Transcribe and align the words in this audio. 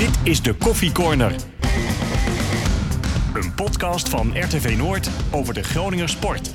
Dit 0.00 0.18
is 0.22 0.42
de 0.42 0.54
Koffie 0.54 0.92
Corner. 0.92 1.32
Een 3.34 3.54
podcast 3.54 4.08
van 4.08 4.32
RTV 4.34 4.74
Noord 4.76 5.10
over 5.30 5.54
de 5.54 5.62
Groninger 5.62 6.08
sport. 6.08 6.50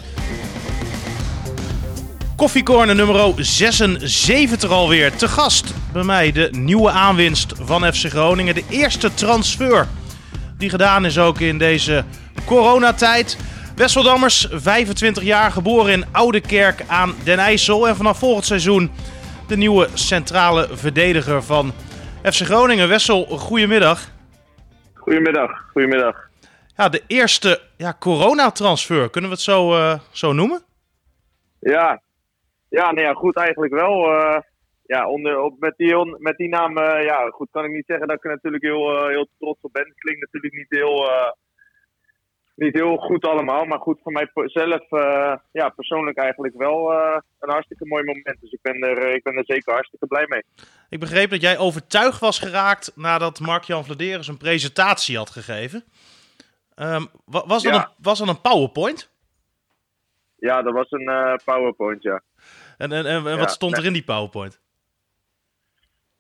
Koffiecorner 2.36 2.96
nummer 2.96 3.34
76 3.38 4.70
alweer. 4.70 5.16
Te 5.16 5.28
gast 5.28 5.74
bij 5.94 6.04
mij 6.04 6.32
de 6.32 6.50
nieuwe 6.52 6.90
aanwinst 6.90 7.54
van 7.60 7.94
FC 7.94 8.06
Groningen. 8.10 8.56
De 8.56 8.64
eerste 8.70 9.14
transfer 9.14 9.88
die 10.58 10.70
gedaan 10.70 11.06
is 11.06 11.18
ook 11.18 11.40
in 11.40 11.58
deze 11.58 12.04
coronatijd. 12.46 13.38
Wesseldammers, 13.76 14.48
25 14.52 15.24
jaar, 15.24 15.52
geboren 15.52 15.92
in 15.92 16.06
Oudekerk 16.12 16.84
aan 16.88 17.14
Den 17.24 17.40
IJssel. 17.40 17.88
En 17.88 17.96
vanaf 17.96 18.18
volgend 18.18 18.46
seizoen 18.46 18.92
de 19.48 19.58
nieuwe 19.58 19.90
centrale 19.94 20.70
verdediger 20.74 21.44
van 21.44 21.74
FC 22.32 22.42
Groningen. 22.46 22.88
Wessel, 22.90 23.26
goedemiddag. 23.26 24.00
Goedemiddag, 24.94 25.70
goedemiddag. 25.72 26.30
Ja, 26.76 26.90
de 26.90 27.02
eerste 27.08 27.62
ja, 27.78 27.96
coronatransfer, 28.00 29.10
kunnen 29.10 29.30
we 29.30 29.36
het 29.36 29.46
zo, 29.46 29.76
eh, 29.76 30.00
zo 30.12 30.34
noemen? 30.34 30.62
Ja, 31.60 32.02
ja, 32.70 32.92
nou 32.92 33.08
ja, 33.08 33.14
goed 33.14 33.36
eigenlijk 33.38 33.74
wel. 33.74 34.12
eh, 34.12 34.40
ja, 34.86 35.08
onder, 35.10 35.40
op, 35.40 35.60
met, 35.60 35.74
die, 35.78 35.98
on- 35.98 36.16
met 36.20 36.38
die 36.38 36.50
naam, 36.50 36.78
eh, 36.78 37.04
ja, 37.06 37.30
goed 37.30 37.48
kan 37.52 37.66
ik 37.66 37.72
niet 37.72 37.86
zeggen 37.88 38.08
dat 38.08 38.18
ik 38.18 38.24
er 38.24 38.30
natuurlijk 38.32 38.64
heel, 38.64 39.08
heel 39.08 39.28
trots 39.40 39.62
op 39.62 39.74
ben. 39.74 39.94
Klinkt 39.96 40.22
natuurlijk 40.22 40.54
niet 40.54 40.70
heel, 40.80 41.10
niet 42.56 42.74
heel 42.74 42.98
goed 42.98 43.26
allemaal, 43.26 43.66
maar 43.66 43.80
goed, 43.80 44.00
voor 44.04 44.12
mij 44.12 44.28
po- 44.28 44.48
zelf, 44.48 44.92
eh, 44.92 45.36
ja, 45.52 45.70
persoonlijk 45.70 46.18
eigenlijk 46.18 46.56
wel 46.58 46.92
eh, 46.94 47.20
een 47.40 47.50
hartstikke 47.50 47.86
mooi 47.86 48.04
moment. 48.04 48.38
Dus 48.42 48.52
ik 48.52 48.60
ben, 48.62 48.82
er, 48.82 48.98
eh, 48.98 49.14
ik 49.16 49.24
ben 49.24 49.34
er 49.36 49.44
zeker 49.46 49.74
hartstikke 49.74 50.08
blij 50.08 50.26
mee. 50.28 50.44
Ik 50.90 51.00
begreep 51.00 51.30
dat 51.30 51.42
jij 51.42 51.58
overtuigd 51.58 52.20
was 52.20 52.40
geraakt 52.40 52.92
nadat 52.96 53.40
Mark-Jan 53.40 53.86
Vladeris 53.86 54.28
een 54.28 54.38
presentatie 54.38 55.18
had 55.18 55.30
gegeven. 55.30 55.84
Ehm, 56.76 57.06
wa- 57.26 57.46
was, 57.46 57.64
dat 57.64 57.74
Ja. 57.74 57.80
een, 57.86 57.94
was 57.98 58.20
dat 58.20 58.28
een 58.28 58.42
PowerPoint? 58.42 59.14
Ja, 60.38 60.62
dat 60.62 60.74
was 60.74 60.92
een 60.92 61.40
PowerPoint, 61.46 62.04
ja. 62.04 62.22
En, 62.78 62.92
en, 62.92 63.06
en 63.06 63.24
wat 63.24 63.38
Ja, 63.40 63.48
stond 63.48 63.78
er 63.78 63.86
in 63.86 63.94
die 63.94 64.04
PowerPoint? 64.04 64.62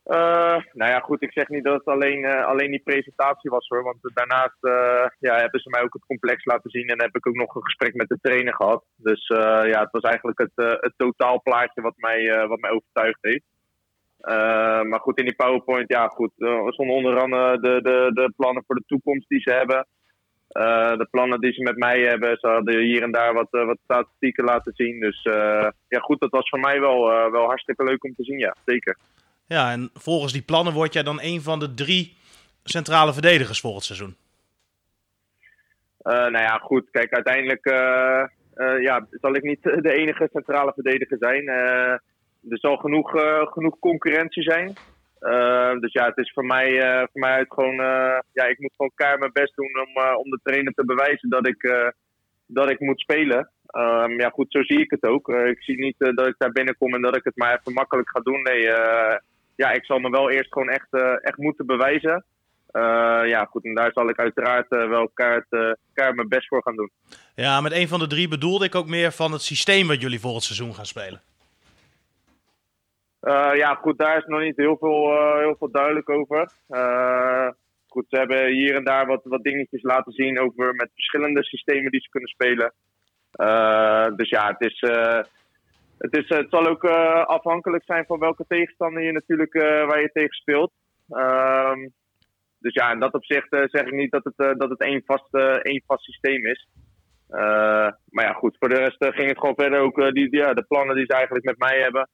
Eh, 0.05 0.57
nou 0.73 0.91
ja, 0.91 0.99
goed, 0.99 1.21
ik 1.21 1.31
zeg 1.31 1.49
niet 1.49 1.63
dat 1.63 1.73
het 1.73 1.85
alleen, 1.85 2.25
eh, 2.25 2.45
alleen 2.45 2.71
die 2.71 2.81
presentatie 2.83 3.49
was 3.49 3.67
hoor. 3.67 3.83
Want 3.83 3.97
daarnaast 4.01 4.63
eh, 4.63 5.05
ja, 5.19 5.35
hebben 5.39 5.59
ze 5.59 5.69
mij 5.69 5.81
ook 5.81 5.93
het 5.93 6.05
complex 6.05 6.45
laten 6.45 6.69
zien. 6.69 6.87
En 6.87 7.01
heb 7.01 7.15
ik 7.15 7.27
ook 7.27 7.35
nog 7.35 7.55
een 7.55 7.63
gesprek 7.63 7.93
met 7.93 8.07
de 8.07 8.17
trainer 8.21 8.55
gehad. 8.55 8.83
Dus 8.95 9.27
ja, 9.27 9.79
het 9.79 9.91
was 9.91 10.01
eigenlijk 10.01 10.37
het, 10.37 10.51
het 10.81 10.93
totaalplaatje 10.97 11.81
wat 11.81 11.93
mij, 11.97 12.47
wat 12.47 12.59
mij 12.59 12.71
overtuigd 12.71 13.17
heeft. 13.21 13.43
Maar 14.89 14.99
goed, 14.99 15.17
in 15.19 15.25
die 15.25 15.35
PowerPoint, 15.35 15.89
ja 15.89 16.07
goed. 16.07 16.31
Er 16.37 16.73
stonden 16.73 16.95
onder 16.95 17.19
andere 17.19 17.59
de, 17.59 17.81
de, 17.81 18.11
de 18.13 18.33
plannen 18.37 18.63
voor 18.67 18.75
de 18.75 18.83
toekomst 18.87 19.29
die 19.29 19.41
ze 19.41 19.51
hebben. 19.51 19.87
De 20.97 21.07
plannen 21.11 21.39
die 21.41 21.53
ze 21.53 21.61
met 21.61 21.77
mij 21.77 21.99
hebben. 22.01 22.37
Ze 22.37 22.47
hadden 22.47 22.79
hier 22.79 23.03
en 23.03 23.11
daar 23.11 23.33
wat, 23.33 23.47
wat 23.49 23.77
statistieken 23.83 24.43
laten 24.43 24.73
zien. 24.75 24.99
Dus 24.99 25.23
ja 25.87 25.99
goed, 25.99 26.19
dat 26.19 26.31
was 26.31 26.49
voor 26.49 26.59
mij 26.59 26.79
wel, 26.79 27.31
wel 27.31 27.45
hartstikke 27.45 27.83
leuk 27.83 28.03
om 28.03 28.15
te 28.15 28.23
zien, 28.23 28.37
ja. 28.37 28.55
Zeker. 28.65 28.97
Ja, 29.47 29.71
en 29.71 29.89
volgens 29.93 30.33
die 30.33 30.41
plannen 30.41 30.73
word 30.73 30.93
jij 30.93 31.03
dan 31.03 31.19
een 31.21 31.41
van 31.41 31.59
de 31.59 31.73
drie 31.73 32.17
centrale 32.63 33.13
verdedigers 33.13 33.59
volgend 33.59 33.83
seizoen. 33.83 34.15
Eh, 36.05 36.13
nou 36.13 36.43
ja, 36.43 36.57
goed. 36.57 36.89
Kijk, 36.91 37.13
uiteindelijk 37.13 37.65
eh, 37.65 38.21
eh, 38.53 38.81
ja, 38.81 39.07
zal 39.11 39.35
ik 39.35 39.43
niet 39.43 39.63
de 39.87 39.93
enige 39.93 40.29
centrale 40.31 40.71
verdediger 40.73 41.17
zijn. 41.19 41.47
Er 42.49 42.59
zal 42.59 42.77
genoeg, 42.77 43.11
genoeg 43.51 43.79
concurrentie 43.79 44.43
zijn. 44.43 44.73
Dus 45.79 45.93
ja, 45.93 46.05
het 46.05 46.17
is 46.17 46.31
voor 46.33 46.45
mij, 46.45 46.79
voor 47.11 47.21
mij 47.21 47.31
uit 47.31 47.53
gewoon... 47.53 47.75
ja, 48.31 48.45
ik 48.45 48.59
moet 48.59 48.73
gewoon 48.75 48.91
keihard 48.95 49.19
mijn 49.19 49.31
best 49.33 49.55
doen 49.55 49.87
om, 49.87 50.15
om 50.15 50.29
de 50.29 50.39
trainer 50.43 50.73
te 50.73 50.85
bewijzen 50.85 51.29
dat 51.29 51.47
ik, 51.47 51.93
dat 52.45 52.69
ik 52.69 52.79
moet 52.79 52.99
spelen. 52.99 53.49
Ehm, 53.65 54.19
ja, 54.19 54.29
goed, 54.29 54.51
zo 54.51 54.63
zie 54.63 54.79
ik 54.79 54.91
het 54.91 55.03
ook. 55.03 55.29
Ik 55.29 55.63
zie 55.63 55.77
niet 55.77 55.95
dat 55.97 56.27
ik 56.27 56.35
daar 56.37 56.51
binnenkom 56.51 56.93
en 56.93 57.01
dat 57.01 57.15
ik 57.15 57.23
het 57.23 57.35
maar 57.35 57.57
even 57.57 57.73
makkelijk 57.73 58.09
ga 58.09 58.19
doen. 58.19 58.41
Nee, 58.41 58.67
ja, 59.55 59.71
ik 59.71 59.85
zal 59.85 59.99
me 59.99 60.09
wel 60.09 60.29
eerst 60.29 60.53
gewoon 60.53 60.69
echt, 60.69 60.87
eh, 60.89 61.13
echt 61.21 61.37
moeten 61.37 61.65
bewijzen. 61.65 62.25
Eh, 62.67 63.21
ja, 63.25 63.45
goed, 63.45 63.63
en 63.63 63.75
daar 63.75 63.91
zal 63.93 64.09
ik 64.09 64.19
uiteraard 64.19 64.71
eh, 64.71 64.87
wel 64.89 65.09
kaart, 65.13 65.45
kaart 65.93 66.15
mijn 66.15 66.27
best 66.27 66.47
voor 66.47 66.61
gaan 66.63 66.75
doen. 66.75 66.91
Ja, 67.35 67.61
met 67.61 67.71
een 67.71 67.87
van 67.87 67.99
de 67.99 68.07
drie 68.07 68.27
bedoelde 68.27 68.65
ik 68.65 68.75
ook 68.75 68.87
meer 68.87 69.11
van 69.11 69.31
het 69.31 69.41
systeem 69.41 69.87
wat 69.87 70.01
jullie 70.01 70.19
volgend 70.19 70.43
seizoen 70.43 70.75
gaan 70.75 70.85
spelen. 70.85 71.21
Ja, 73.55 73.73
goed, 73.73 73.97
daar 73.97 74.17
is 74.17 74.25
nog 74.25 74.41
niet 74.41 74.57
heel 74.57 74.77
veel, 74.77 75.37
heel 75.37 75.55
veel 75.59 75.71
duidelijk 75.71 76.09
over. 76.09 76.51
Goed, 77.87 78.05
ze 78.09 78.17
hebben 78.17 78.47
hier 78.47 78.75
en 78.75 78.83
daar 78.83 79.05
wat, 79.05 79.21
wat 79.23 79.43
dingetjes 79.43 79.81
laten 79.81 80.11
zien 80.11 80.39
over 80.39 80.75
met 80.75 80.89
verschillende 80.93 81.43
systemen 81.43 81.91
die 81.91 82.01
ze 82.01 82.09
kunnen 82.09 82.29
spelen. 82.29 82.73
Dus 84.17 84.29
ja, 84.29 84.47
het, 84.47 84.71
is, 84.71 84.83
het, 85.97 86.17
is, 86.17 86.29
het 86.29 86.47
zal 86.49 86.67
ook 86.67 86.83
eh, 86.83 87.25
afhankelijk 87.25 87.83
zijn 87.85 88.05
van 88.05 88.19
welke 88.19 88.45
tegenstander 88.47 89.03
je 89.03 89.11
natuurlijk 89.11 89.53
eh, 89.53 89.61
waar 89.87 90.01
je 90.01 90.09
tegen 90.13 90.35
speelt. 90.35 90.71
Ehm, 91.09 91.79
dus 92.59 92.73
ja, 92.73 92.91
in 92.91 92.99
dat 92.99 93.13
opzicht 93.13 93.51
eh, 93.51 93.61
zeg 93.65 93.81
ik 93.85 93.91
niet 93.93 94.11
dat 94.11 94.23
het, 94.23 94.33
eh, 94.37 94.51
dat 94.57 94.69
het 94.69 94.81
één, 94.81 95.01
vast, 95.05 95.27
eh, 95.33 95.43
één 95.61 95.83
vast 95.87 96.03
systeem 96.03 96.45
is. 96.45 96.67
Eh, 97.29 97.87
maar 98.09 98.25
ja, 98.25 98.33
goed, 98.33 98.55
voor 98.59 98.69
de 98.69 98.75
rest 98.79 99.01
eh, 99.01 99.11
ging 99.13 99.27
het 99.29 99.39
gewoon 99.39 99.55
verder 99.55 99.79
ook 99.79 99.97
eh, 99.99 100.11
die, 100.11 100.29
die- 100.29 100.39
ja, 100.39 100.53
de 100.53 100.63
plannen 100.67 100.95
die 100.95 101.05
ze 101.05 101.13
eigenlijk 101.13 101.45
met 101.45 101.57
mij 101.57 101.79
hebben. 101.79 102.09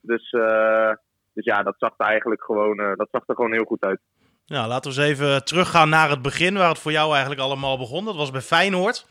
Dus, 0.00 0.30
eh, 0.30 0.90
dus 1.34 1.44
ja, 1.44 1.62
dat 1.62 1.74
zag 1.78 1.90
er 1.96 2.06
eigenlijk 2.06 2.44
gewoon, 2.44 2.78
eh, 2.80 2.92
dat 2.94 3.08
zag 3.10 3.22
er 3.26 3.34
gewoon 3.34 3.52
heel 3.52 3.64
goed 3.64 3.82
uit. 3.84 4.00
Nou, 4.46 4.68
laten 4.68 4.92
we 4.92 5.00
eens 5.00 5.08
even 5.10 5.44
teruggaan 5.44 5.88
naar 5.88 6.10
het 6.10 6.22
begin, 6.22 6.54
waar 6.54 6.68
het 6.68 6.78
voor 6.78 6.92
jou 6.92 7.10
eigenlijk 7.10 7.40
allemaal 7.40 7.78
begon. 7.78 8.04
Dat 8.04 8.16
was 8.16 8.30
bij 8.30 8.40
Feyenoord. 8.40 9.06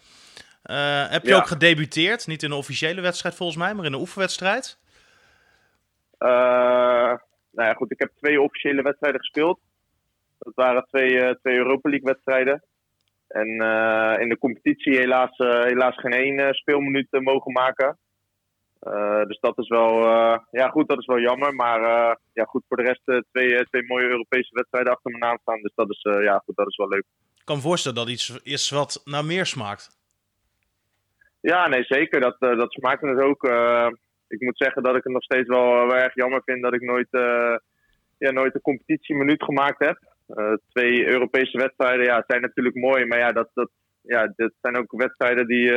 Eh, 0.66 1.10
heb 1.10 1.24
je 1.24 1.30
Ja. 1.30 1.38
ook 1.38 1.48
gedebuteerd? 1.48 2.28
Niet 2.28 2.44
in 2.44 2.52
een 2.52 2.58
officiële 2.58 3.02
wedstrijd 3.02 3.36
volgens 3.36 3.58
mij, 3.58 3.74
maar 3.74 3.86
in 3.86 3.94
een 3.94 4.00
oefenwedstrijd. 4.00 4.80
Eh, 6.18 6.30
nou 7.52 7.68
ja, 7.70 7.74
goed, 7.74 7.92
ik 7.92 8.00
heb 8.00 8.12
twee 8.16 8.42
officiële 8.42 8.82
wedstrijden 8.82 9.20
gespeeld. 9.20 9.60
Dat 10.40 10.54
waren 10.56 10.86
twee, 10.88 11.20
eh, 11.20 11.36
twee 11.36 11.58
Europa 11.58 11.90
League 11.90 12.08
wedstrijden. 12.08 12.64
En 13.28 13.48
in 14.22 14.30
de 14.30 14.38
competitie 14.40 14.98
helaas, 14.98 15.38
helaas 15.38 15.96
geen 16.00 16.12
één 16.14 16.54
speelminuut 16.54 17.08
mogen 17.12 17.52
maken. 17.52 17.98
Dus 19.28 19.40
dat 19.40 19.58
is 19.58 19.68
wel, 19.68 20.00
ja 20.52 20.70
goed, 20.70 20.88
dat 20.88 21.00
is 21.00 21.06
wel 21.06 21.20
jammer. 21.20 21.54
Maar 21.56 21.80
ja 22.34 22.44
goed, 22.44 22.64
voor 22.68 22.78
de 22.78 22.84
rest 22.84 23.24
twee, 23.32 23.66
twee 23.66 23.86
mooie 23.88 24.08
Europese 24.08 24.50
wedstrijden 24.54 24.94
achter 24.94 25.12
me 25.12 25.26
aan 25.26 25.38
staan. 25.42 25.62
Dus 25.62 25.72
dat 25.76 25.90
is, 25.90 26.02
ja 26.02 26.42
goed, 26.46 26.56
dat 26.56 26.68
is 26.68 26.76
wel 26.76 26.88
leuk. 26.88 27.06
Ik 27.36 27.46
kan 27.46 27.56
me 27.56 27.62
voorstellen 27.62 27.98
dat 27.98 28.10
iets 28.10 28.40
is 28.44 28.70
wat 28.70 29.02
naar 29.06 29.26
meer 29.26 29.46
smaakt. 29.46 29.98
Ja, 31.52 31.68
nee, 31.68 31.84
zeker. 31.84 32.20
Dat, 32.20 32.36
eh, 32.40 32.58
dat 32.58 32.72
smaakt 32.72 33.02
me 33.02 33.16
dus 33.16 33.24
ook. 33.24 33.44
eh, 33.44 33.88
ik 34.28 34.42
moet 34.42 34.58
zeggen 34.58 34.84
dat 34.84 34.96
ik 34.96 35.04
het 35.04 35.14
nog 35.14 35.24
steeds 35.24 35.48
wel, 35.48 35.92
eh, 35.92 36.04
erg 36.04 36.16
jammer 36.16 36.42
vind 36.46 36.64
dat 36.64 36.74
ik 36.74 36.82
nooit, 36.82 37.08
ja, 38.18 38.32
nooit 38.32 38.56
een 38.56 38.62
competitieminuut 38.62 39.44
gemaakt 39.44 39.86
heb. 39.86 39.98
Twee 40.70 41.06
Europese 41.08 41.58
wedstrijden 41.58 42.06
ja, 42.06 42.24
zijn 42.28 42.42
natuurlijk 42.42 42.76
mooi, 42.76 43.06
maar 43.06 43.18
ja, 43.18 43.32
dat, 43.32 43.50
dat, 43.54 43.70
ja, 44.02 44.34
dat 44.36 44.52
zijn 44.62 44.78
ook 44.78 44.92
wedstrijden 44.92 45.48
die, 45.48 45.72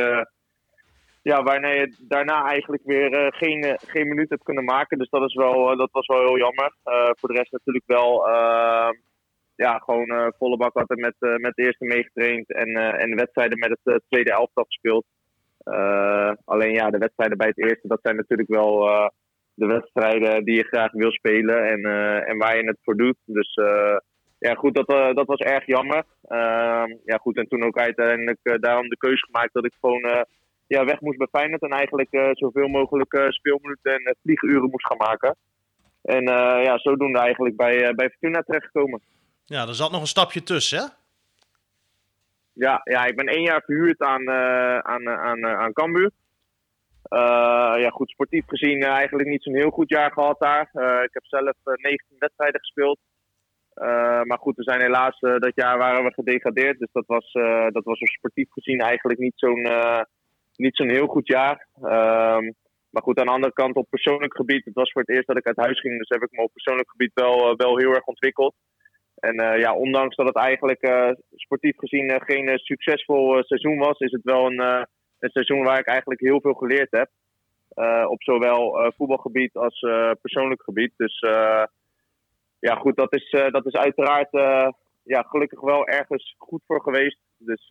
ja, 1.21 1.43
waarna 1.43 1.67
je 1.67 1.95
daarna 2.07 2.45
eigenlijk 2.45 2.83
weer 2.85 3.33
geen, 3.37 3.77
geen 3.85 4.07
minuut 4.07 4.29
hebt 4.29 4.43
kunnen 4.43 4.63
maken. 4.63 4.97
Dus 4.97 5.09
dat, 5.09 5.29
is 5.29 5.35
wel, 5.35 5.77
dat 5.77 5.91
was 5.91 6.07
wel 6.07 6.19
heel 6.19 6.37
jammer. 6.37 6.73
Voor 7.17 7.29
de 7.29 7.37
rest 7.37 7.51
natuurlijk 7.51 7.85
wel 7.87 8.27
ja, 9.55 9.77
gewoon 9.77 10.33
volle 10.37 10.57
bak 10.57 10.75
altijd 10.75 10.99
met, 10.99 11.15
met 11.19 11.55
de 11.55 11.63
eerste 11.63 11.85
meegetraind 11.85 12.53
en, 12.53 12.75
en 12.75 13.15
wedstrijden 13.15 13.59
met 13.59 13.79
het 13.83 14.01
tweede 14.07 14.31
elftal 14.31 14.63
gespeeld. 14.63 15.05
Eh, 15.69 16.31
alleen 16.45 16.73
ja, 16.73 16.89
de 16.89 16.97
wedstrijden 16.97 17.37
bij 17.37 17.47
het 17.47 17.57
eerste, 17.57 17.87
dat 17.87 17.99
zijn 18.01 18.15
natuurlijk 18.15 18.49
wel 18.49 18.89
eh, 18.89 19.07
de 19.53 19.65
wedstrijden 19.65 20.43
die 20.45 20.55
je 20.55 20.63
graag 20.63 20.91
wil 20.91 21.11
spelen 21.11 21.67
en, 21.67 21.85
eh, 21.85 22.29
en 22.29 22.37
waar 22.37 22.57
je 22.57 22.63
het 22.63 22.79
voor 22.83 22.95
doet. 22.95 23.17
Dus 23.25 23.53
ja, 24.39 24.53
goed, 24.53 24.75
dat, 24.75 24.87
dat 25.15 25.25
was 25.25 25.39
erg 25.39 25.65
jammer. 25.65 26.03
Ehm, 26.23 26.95
ja, 27.05 27.17
goed, 27.17 27.37
en 27.37 27.47
toen 27.47 27.63
ook 27.63 27.77
uiteindelijk 27.77 28.39
daarom 28.61 28.89
de 28.89 28.97
keuze 28.97 29.25
gemaakt 29.25 29.53
dat 29.53 29.65
ik 29.65 29.73
gewoon 29.79 30.25
ja, 30.67 30.85
weg 30.85 31.01
moest 31.01 31.17
bij 31.17 31.27
Feyenoord 31.31 31.61
en 31.61 31.69
eigenlijk 31.69 32.09
zoveel 32.31 32.67
mogelijk 32.67 33.13
eh, 33.13 33.29
speelminuten 33.29 33.93
en 33.93 34.15
vlieguren 34.23 34.69
moest 34.69 34.87
gaan 34.87 34.97
maken. 34.97 35.35
En 36.01 36.23
ja, 36.63 36.77
zodoende 36.77 37.19
eigenlijk 37.19 37.55
bij, 37.55 37.95
bij 37.95 38.09
Fortuna 38.09 38.41
terechtgekomen. 38.41 39.01
Ja, 39.45 39.67
er 39.67 39.75
zat 39.75 39.91
nog 39.91 40.01
een 40.01 40.07
stapje 40.07 40.43
tussen, 40.43 40.79
hè? 40.79 40.85
Ja, 42.65 42.81
ja, 42.83 43.05
ik 43.05 43.15
ben 43.15 43.27
één 43.27 43.41
jaar 43.41 43.61
verhuurd 43.65 43.99
aan, 44.01 44.23
eh 44.27 44.77
aan, 44.77 45.01
eh, 45.01 45.21
aan, 45.21 45.43
eh, 45.43 45.59
aan 45.59 45.73
Cambuur. 45.73 46.11
Ja, 47.83 47.89
goed, 47.89 48.09
sportief 48.09 48.45
gezien 48.47 48.83
eigenlijk 48.83 49.29
niet 49.29 49.43
zo'n 49.43 49.55
heel 49.55 49.69
goed 49.69 49.89
jaar 49.89 50.11
gehad 50.11 50.39
daar. 50.39 50.69
Ik 51.03 51.13
heb 51.13 51.25
zelf 51.25 51.55
eh, 51.63 51.73
19 51.73 52.15
wedstrijden 52.19 52.59
gespeeld. 52.59 52.99
Maar 54.23 54.37
goed, 54.39 54.55
we 54.55 54.63
zijn 54.63 54.81
helaas 54.81 55.19
dat 55.19 55.51
jaar 55.55 55.77
waren 55.77 56.03
we 56.03 56.13
gedegradeerd. 56.13 56.79
Dus 56.79 56.91
dat 56.91 57.05
was, 57.05 57.31
eh, 57.31 57.67
dat 57.67 57.83
was 57.83 57.99
sportief 57.99 58.51
gezien 58.51 58.79
eigenlijk 58.79 59.19
niet 59.19 59.33
zo'n 59.35 59.67
niet 60.55 60.75
zo'n 60.75 60.89
heel 60.89 61.07
goed 61.07 61.27
jaar. 61.27 61.67
Ehm, 61.75 62.51
maar 62.89 63.03
goed, 63.03 63.19
aan 63.19 63.25
de 63.25 63.31
andere 63.31 63.53
kant 63.53 63.75
op 63.75 63.89
persoonlijk 63.89 64.35
gebied. 64.35 64.65
Het 64.65 64.73
was 64.73 64.91
voor 64.91 65.01
het 65.01 65.09
eerst 65.15 65.27
dat 65.27 65.37
ik 65.37 65.47
uit 65.47 65.65
huis 65.65 65.79
ging. 65.79 65.97
Dus 65.97 66.09
heb 66.09 66.23
ik 66.23 66.31
me 66.31 66.43
op 66.43 66.53
persoonlijk 66.53 66.89
gebied 66.89 67.11
wel, 67.13 67.55
wel 67.55 67.77
heel 67.77 67.93
erg 67.93 68.05
ontwikkeld. 68.05 68.55
En 69.19 69.59
ja, 69.59 69.73
ondanks 69.73 70.15
dat 70.15 70.27
het 70.27 70.35
eigenlijk 70.35 71.13
sportief 71.35 71.77
gezien 71.77 72.21
geen 72.25 72.57
succesvol 72.57 73.43
seizoen 73.43 73.77
was, 73.77 73.99
is 73.99 74.11
het 74.11 74.23
wel 74.23 74.45
een, 74.45 74.59
een 75.19 75.29
seizoen 75.29 75.63
waar 75.63 75.79
ik 75.79 75.87
eigenlijk 75.87 76.19
heel 76.19 76.41
veel 76.41 76.53
geleerd 76.53 76.91
heb. 76.91 77.09
op 78.05 78.23
zowel 78.23 78.91
voetbalgebied 78.95 79.55
als 79.55 79.79
persoonlijk 80.21 80.63
gebied. 80.63 80.93
Dus 80.97 81.19
ja, 82.59 82.75
goed, 82.75 82.95
dat 82.95 83.15
is, 83.15 83.29
dat 83.51 83.65
is 83.65 83.73
uiteraard 83.73 84.29
ja, 85.03 85.21
gelukkig 85.21 85.61
wel 85.61 85.87
ergens 85.87 86.35
goed 86.37 86.61
voor 86.67 86.81
geweest. 86.81 87.19
Dus 87.37 87.65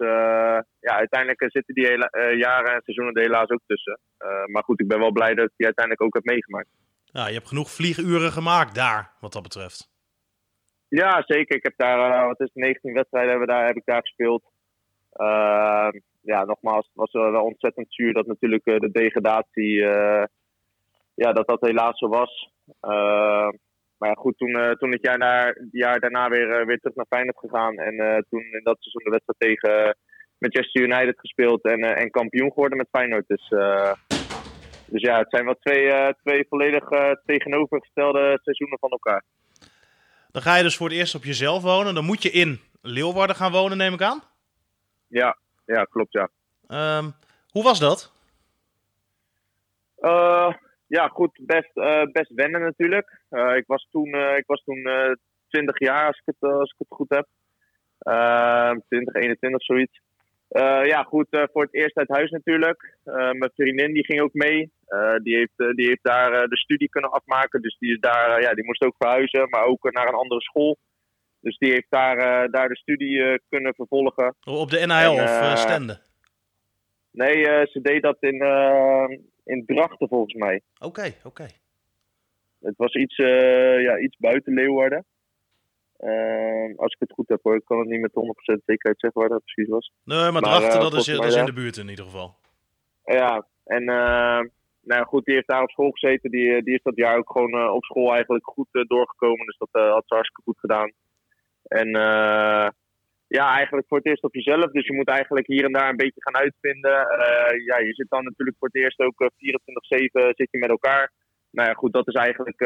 ja, 0.80 0.94
uiteindelijk 0.96 1.44
zitten 1.46 1.74
die 1.74 1.86
hele, 1.86 2.36
jaren 2.36 2.74
en 2.74 2.82
seizoenen 2.82 3.14
er 3.14 3.22
helaas 3.22 3.48
ook 3.48 3.62
tussen. 3.66 3.98
maar 4.46 4.62
goed, 4.62 4.80
ik 4.80 4.88
ben 4.88 4.98
wel 4.98 5.12
blij 5.12 5.34
dat 5.34 5.44
ik 5.44 5.52
die 5.56 5.66
uiteindelijk 5.66 6.04
ook 6.06 6.14
heb 6.14 6.24
meegemaakt. 6.24 6.68
Ja, 7.04 7.26
je 7.26 7.34
hebt 7.34 7.48
genoeg 7.48 7.70
vlieguren 7.70 8.32
gemaakt 8.32 8.74
daar, 8.74 9.12
wat 9.20 9.32
dat 9.32 9.42
betreft. 9.42 9.96
Ja, 10.88 11.22
zeker. 11.26 11.56
Ik 11.56 11.62
heb 11.62 11.72
daar, 11.76 12.26
wat 12.26 12.40
is 12.40 12.50
19 12.54 12.92
wedstrijden 12.92 13.30
hebben 13.30 13.48
daar, 13.48 13.66
heb 13.66 13.76
ik 13.76 13.84
daar 13.84 14.00
gespeeld. 14.00 14.42
Uh, 15.16 15.88
ja, 16.20 16.44
nogmaals, 16.44 16.86
het 16.86 16.94
was 16.94 17.12
wel 17.12 17.44
ontzettend 17.44 17.86
zuur 17.88 18.12
dat 18.12 18.26
natuurlijk 18.26 18.64
de 18.64 18.90
degradatie, 18.92 19.74
ja, 21.14 21.32
dat 21.32 21.46
dat 21.46 21.60
helaas 21.60 21.98
zo 21.98 22.08
was. 22.08 22.50
maar 23.98 24.08
ja, 24.08 24.14
goed, 24.14 24.38
toen, 24.38 24.76
toen 24.78 24.92
het 24.92 25.02
jaar, 25.02 25.18
daar, 25.18 25.66
jaar 25.70 26.00
daarna 26.00 26.28
weer, 26.28 26.66
weer 26.66 26.78
terug 26.78 26.96
naar 26.96 27.06
Feyenoord 27.08 27.38
gegaan. 27.38 27.74
En 27.78 28.24
toen 28.28 28.40
in 28.40 28.60
dat 28.62 28.76
seizoen 28.80 29.04
de 29.04 29.10
wedstrijd 29.10 29.60
tegen 29.60 29.96
Manchester 30.38 30.82
United 30.82 31.20
gespeeld 31.20 31.64
en, 31.64 31.80
en 31.80 32.10
kampioen 32.10 32.52
geworden 32.52 32.78
met 32.78 32.88
Feyenoord. 32.90 33.26
Dus 33.26 33.48
dus 34.90 35.02
ja, 35.02 35.18
het 35.18 35.30
zijn 35.30 35.44
wel 35.44 35.58
twee, 35.60 35.84
uh, 35.84 36.08
twee 36.22 36.46
volledig 36.48 36.90
uh, 36.90 37.10
tegenovergestelde 37.26 38.38
seizoenen 38.42 38.78
van 38.78 38.90
elkaar. 38.90 39.22
Dan 40.30 40.42
ga 40.42 40.56
je 40.56 40.62
dus 40.62 40.76
voor 40.76 40.88
het 40.88 40.96
eerst 40.96 41.14
op 41.14 41.24
jezelf 41.24 41.62
wonen. 41.62 41.94
Dan 41.94 42.04
moet 42.04 42.22
je 42.22 42.30
in 42.30 42.60
Leeuwarden 42.82 43.36
gaan 43.36 43.52
wonen, 43.52 43.76
neem 43.76 43.92
ik 43.92 44.02
aan? 44.02 44.22
Ja, 45.06 45.38
ja 45.64 45.84
klopt 45.84 46.12
ja. 46.12 46.28
Um, 46.98 47.12
hoe 47.50 47.62
was 47.62 47.78
dat? 47.78 48.12
Uh, 49.98 50.54
ja, 50.86 51.08
goed. 51.08 51.40
Best, 51.42 51.72
best 52.12 52.34
wennen 52.34 52.60
natuurlijk. 52.60 53.20
ik 53.56 53.64
was 53.66 53.88
toen, 53.90 54.14
ik 54.14 54.46
was 54.46 54.62
toen 54.64 54.88
20 55.48 55.78
jaar, 55.78 56.06
als 56.06 56.22
ik 56.24 56.34
het, 56.38 56.50
als 56.50 56.70
ik 56.70 56.78
het 56.78 56.88
goed 56.88 57.08
heb. 57.08 57.26
20, 58.88 59.14
21 59.14 59.62
zoiets. 59.62 60.00
Uh, 60.50 60.86
ja, 60.86 61.02
goed, 61.02 61.26
uh, 61.30 61.42
voor 61.52 61.62
het 61.62 61.74
eerst 61.74 61.96
uit 61.96 62.08
huis 62.08 62.30
natuurlijk. 62.30 62.96
Uh, 63.04 63.14
mijn 63.14 63.50
vriendin 63.54 63.92
die 63.92 64.04
ging 64.04 64.20
ook 64.20 64.32
mee. 64.32 64.72
die, 65.22 65.36
heeft, 65.36 65.76
die 65.76 65.86
heeft 65.86 66.02
daar 66.02 66.48
de 66.48 66.56
studie 66.56 66.88
kunnen 66.88 67.10
afmaken. 67.10 67.62
Dus 67.62 67.76
die, 67.78 67.92
is 67.92 68.00
daar, 68.00 68.40
ja, 68.40 68.54
die 68.54 68.64
moest 68.64 68.82
ook 68.82 68.94
verhuizen, 68.98 69.48
maar 69.48 69.64
ook 69.64 69.92
naar 69.92 70.08
een 70.08 70.14
andere 70.14 70.40
school. 70.40 70.78
Dus 71.40 71.58
die 71.58 71.72
heeft 71.72 71.90
daar, 71.90 72.50
daar 72.50 72.68
de 72.68 72.76
studie 72.76 73.40
kunnen 73.48 73.74
vervolgen. 73.74 74.34
Op 74.44 74.70
de 74.70 74.86
NHL 74.86 75.22
of 75.22 75.58
Stende? 75.58 76.00
Nee, 77.10 77.44
ze 77.44 77.78
deed 77.82 78.02
dat 78.02 78.16
in, 78.20 78.42
in 79.44 79.64
Drachten 79.66 80.08
volgens 80.08 80.34
mij. 80.34 80.60
Oké, 80.78 81.14
oké. 81.24 81.46
Het 82.60 82.76
was 82.76 82.94
iets, 82.94 83.16
ja, 83.16 83.98
iets 83.98 84.16
buiten 84.16 84.54
Leeuwarden. 84.54 85.04
Uh, 86.00 86.78
als 86.78 86.92
ik 86.92 86.98
het 86.98 87.12
goed 87.12 87.28
heb 87.28 87.40
hoor, 87.42 87.54
ik 87.54 87.64
kan 87.64 87.78
het 87.78 87.88
niet 87.88 88.00
met 88.00 88.10
100% 88.14 88.14
zekerheid 88.64 89.00
zeggen 89.00 89.20
waar 89.20 89.28
dat 89.28 89.44
precies 89.44 89.70
was. 89.70 89.92
Nee, 90.04 90.30
maar, 90.30 90.42
maar 90.42 90.62
uh, 90.62 90.80
dat, 90.80 90.94
is, 90.94 91.06
dat 91.06 91.24
is 91.24 91.34
in 91.34 91.44
de 91.44 91.52
buurt 91.52 91.76
in 91.76 91.88
ieder 91.88 92.04
geval. 92.04 92.34
Ja, 93.04 93.46
en 93.64 93.82
uh, 93.82 94.40
nou 94.82 95.04
goed, 95.06 95.24
die 95.24 95.34
heeft 95.34 95.48
daar 95.48 95.62
op 95.62 95.70
school 95.70 95.90
gezeten. 95.90 96.30
Die, 96.30 96.62
die 96.62 96.74
is 96.74 96.82
dat 96.82 96.96
jaar 96.96 97.16
ook 97.16 97.30
gewoon 97.30 97.52
eh, 97.52 97.74
op 97.74 97.84
school 97.84 98.12
eigenlijk 98.12 98.46
goed 98.46 98.68
doorgekomen. 98.70 99.46
Dus 99.46 99.58
dat 99.58 99.68
had 99.72 100.02
ze 100.06 100.14
hartstikke 100.14 100.42
goed 100.44 100.58
gedaan. 100.58 100.92
En 101.62 101.88
ja, 103.26 103.54
eigenlijk 103.54 103.86
voor 103.88 103.98
het 103.98 104.06
eerst 104.06 104.22
op 104.22 104.34
jezelf. 104.34 104.70
Dus 104.70 104.86
je 104.86 104.94
moet 104.94 105.08
eigenlijk 105.08 105.46
hier 105.46 105.64
en 105.64 105.72
daar 105.72 105.88
een 105.88 105.96
beetje 105.96 106.22
gaan 106.22 106.36
uitvinden. 106.36 106.90
ja, 107.64 107.78
je 107.78 107.94
zit 107.94 108.08
dan 108.08 108.24
natuurlijk 108.24 108.56
voor 108.58 108.68
het 108.72 108.82
eerst 108.82 109.00
ook 109.00 109.22
24-7 109.22 109.28
zit 110.34 110.48
je 110.50 110.58
met 110.58 110.70
elkaar. 110.70 111.12
Nou 111.50 111.68
ja, 111.68 111.74
goed, 111.74 111.92
dat 111.92 112.08
is 112.08 112.14
eigenlijk, 112.14 112.60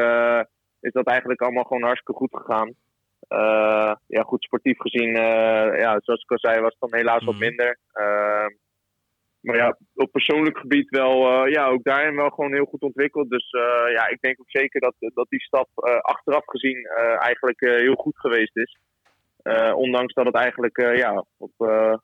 is 0.81 0.93
dat 0.93 1.06
eigenlijk 1.06 1.40
allemaal 1.40 1.64
gewoon 1.64 1.82
hartstikke 1.82 2.20
goed 2.20 2.37
gegaan. 2.37 2.75
Uh, 3.32 3.93
ja, 4.06 4.23
goed, 4.23 4.43
sportief 4.43 4.79
gezien, 4.79 5.08
uh, 5.08 5.79
ja, 5.79 6.00
zoals 6.02 6.23
ik 6.23 6.31
al 6.31 6.38
zei, 6.38 6.61
was 6.61 6.76
het 6.79 6.90
dan 6.90 6.99
helaas 6.99 7.25
wat 7.25 7.34
mhm. 7.34 7.44
minder. 7.44 7.79
Uh, 7.94 8.46
maar 9.40 9.56
ja, 9.56 9.76
op 9.94 10.12
persoonlijk 10.12 10.58
gebied 10.58 10.88
wel, 10.88 11.46
ja, 11.46 11.67
ook 11.67 11.82
daarin 11.82 12.17
wel 12.17 12.31
gewoon 12.31 12.52
heel 12.52 12.64
goed 12.64 12.81
ontwikkeld. 12.81 13.31
Dus 13.31 13.50
ja, 13.93 14.08
ik 14.08 14.20
denk 14.20 14.40
ook 14.40 14.50
zeker 14.50 14.81
dat, 14.81 14.94
dat 14.99 15.26
die 15.29 15.43
stap 15.43 15.69
achteraf 16.00 16.43
gezien 16.44 16.87
eigenlijk 17.19 17.61
heel 17.61 17.94
goed 17.94 18.19
geweest 18.19 18.56
is. 18.56 18.79
ondanks 19.75 20.14
dat 20.14 20.26
het 20.26 20.34
eigenlijk 20.34 20.96
ja, 20.96 21.25
op, 21.37 21.52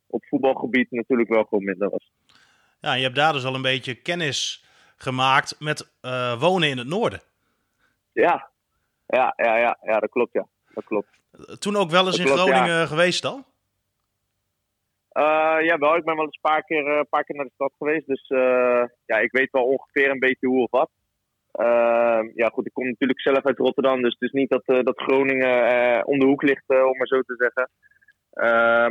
op 0.06 0.24
voetbalgebied 0.24 0.90
natuurlijk 0.90 1.28
wel 1.28 1.44
gewoon 1.44 1.64
minder 1.64 1.90
was. 1.90 2.10
Ja, 2.80 2.92
je 2.92 3.02
hebt 3.02 3.16
daar 3.16 3.32
dus 3.32 3.44
al 3.44 3.54
een 3.54 3.62
beetje 3.62 3.94
kennis 3.94 4.64
gemaakt 4.96 5.56
met 5.60 5.90
wonen 6.38 6.68
in 6.68 6.78
het 6.78 6.88
noorden. 6.88 7.20
Ja, 8.12 8.50
ja, 9.06 9.32
ja, 9.36 9.56
ja, 9.56 9.78
ja 9.82 9.98
dat 9.98 10.10
klopt 10.10 10.32
ja 10.32 10.46
dat 10.78 10.84
klopt. 10.84 11.17
Toen 11.58 11.76
ook 11.76 11.90
wel 11.90 12.06
eens 12.06 12.18
in 12.18 12.26
Groningen 12.26 12.86
geweest 12.86 13.22
dan? 13.22 13.44
Uh, 15.12 15.58
ja, 15.60 15.78
wel. 15.78 15.96
Ik 15.96 16.04
ben 16.04 16.14
wel 16.16 16.24
eens 16.24 16.38
een 16.40 16.50
paar 16.50 16.64
keer, 16.64 16.86
uh, 16.86 17.00
paar 17.10 17.24
keer 17.24 17.36
naar 17.36 17.44
de 17.44 17.50
stad 17.54 17.72
geweest. 17.78 18.06
Dus 18.06 18.28
uh, 18.28 18.84
ja, 19.06 19.18
ik 19.18 19.32
weet 19.32 19.50
wel 19.50 19.64
ongeveer 19.64 20.10
een 20.10 20.18
beetje 20.18 20.46
hoe 20.46 20.62
of 20.62 20.70
wat. 20.70 20.90
ja, 22.34 22.48
goed, 22.52 22.66
ik 22.66 22.72
kom 22.72 22.86
natuurlijk 22.86 23.20
zelf 23.20 23.46
uit 23.46 23.58
Rotterdam. 23.58 24.02
Dus 24.02 24.12
het 24.18 24.22
is 24.22 24.32
niet 24.32 24.50
dat, 24.50 24.64
dat 24.64 25.00
Groningen 25.00 26.06
om 26.06 26.18
de 26.18 26.26
hoek 26.26 26.42
ligt, 26.42 26.68
om 26.68 26.96
maar 26.96 27.06
zo 27.06 27.20
te 27.20 27.36
zeggen. 27.36 27.70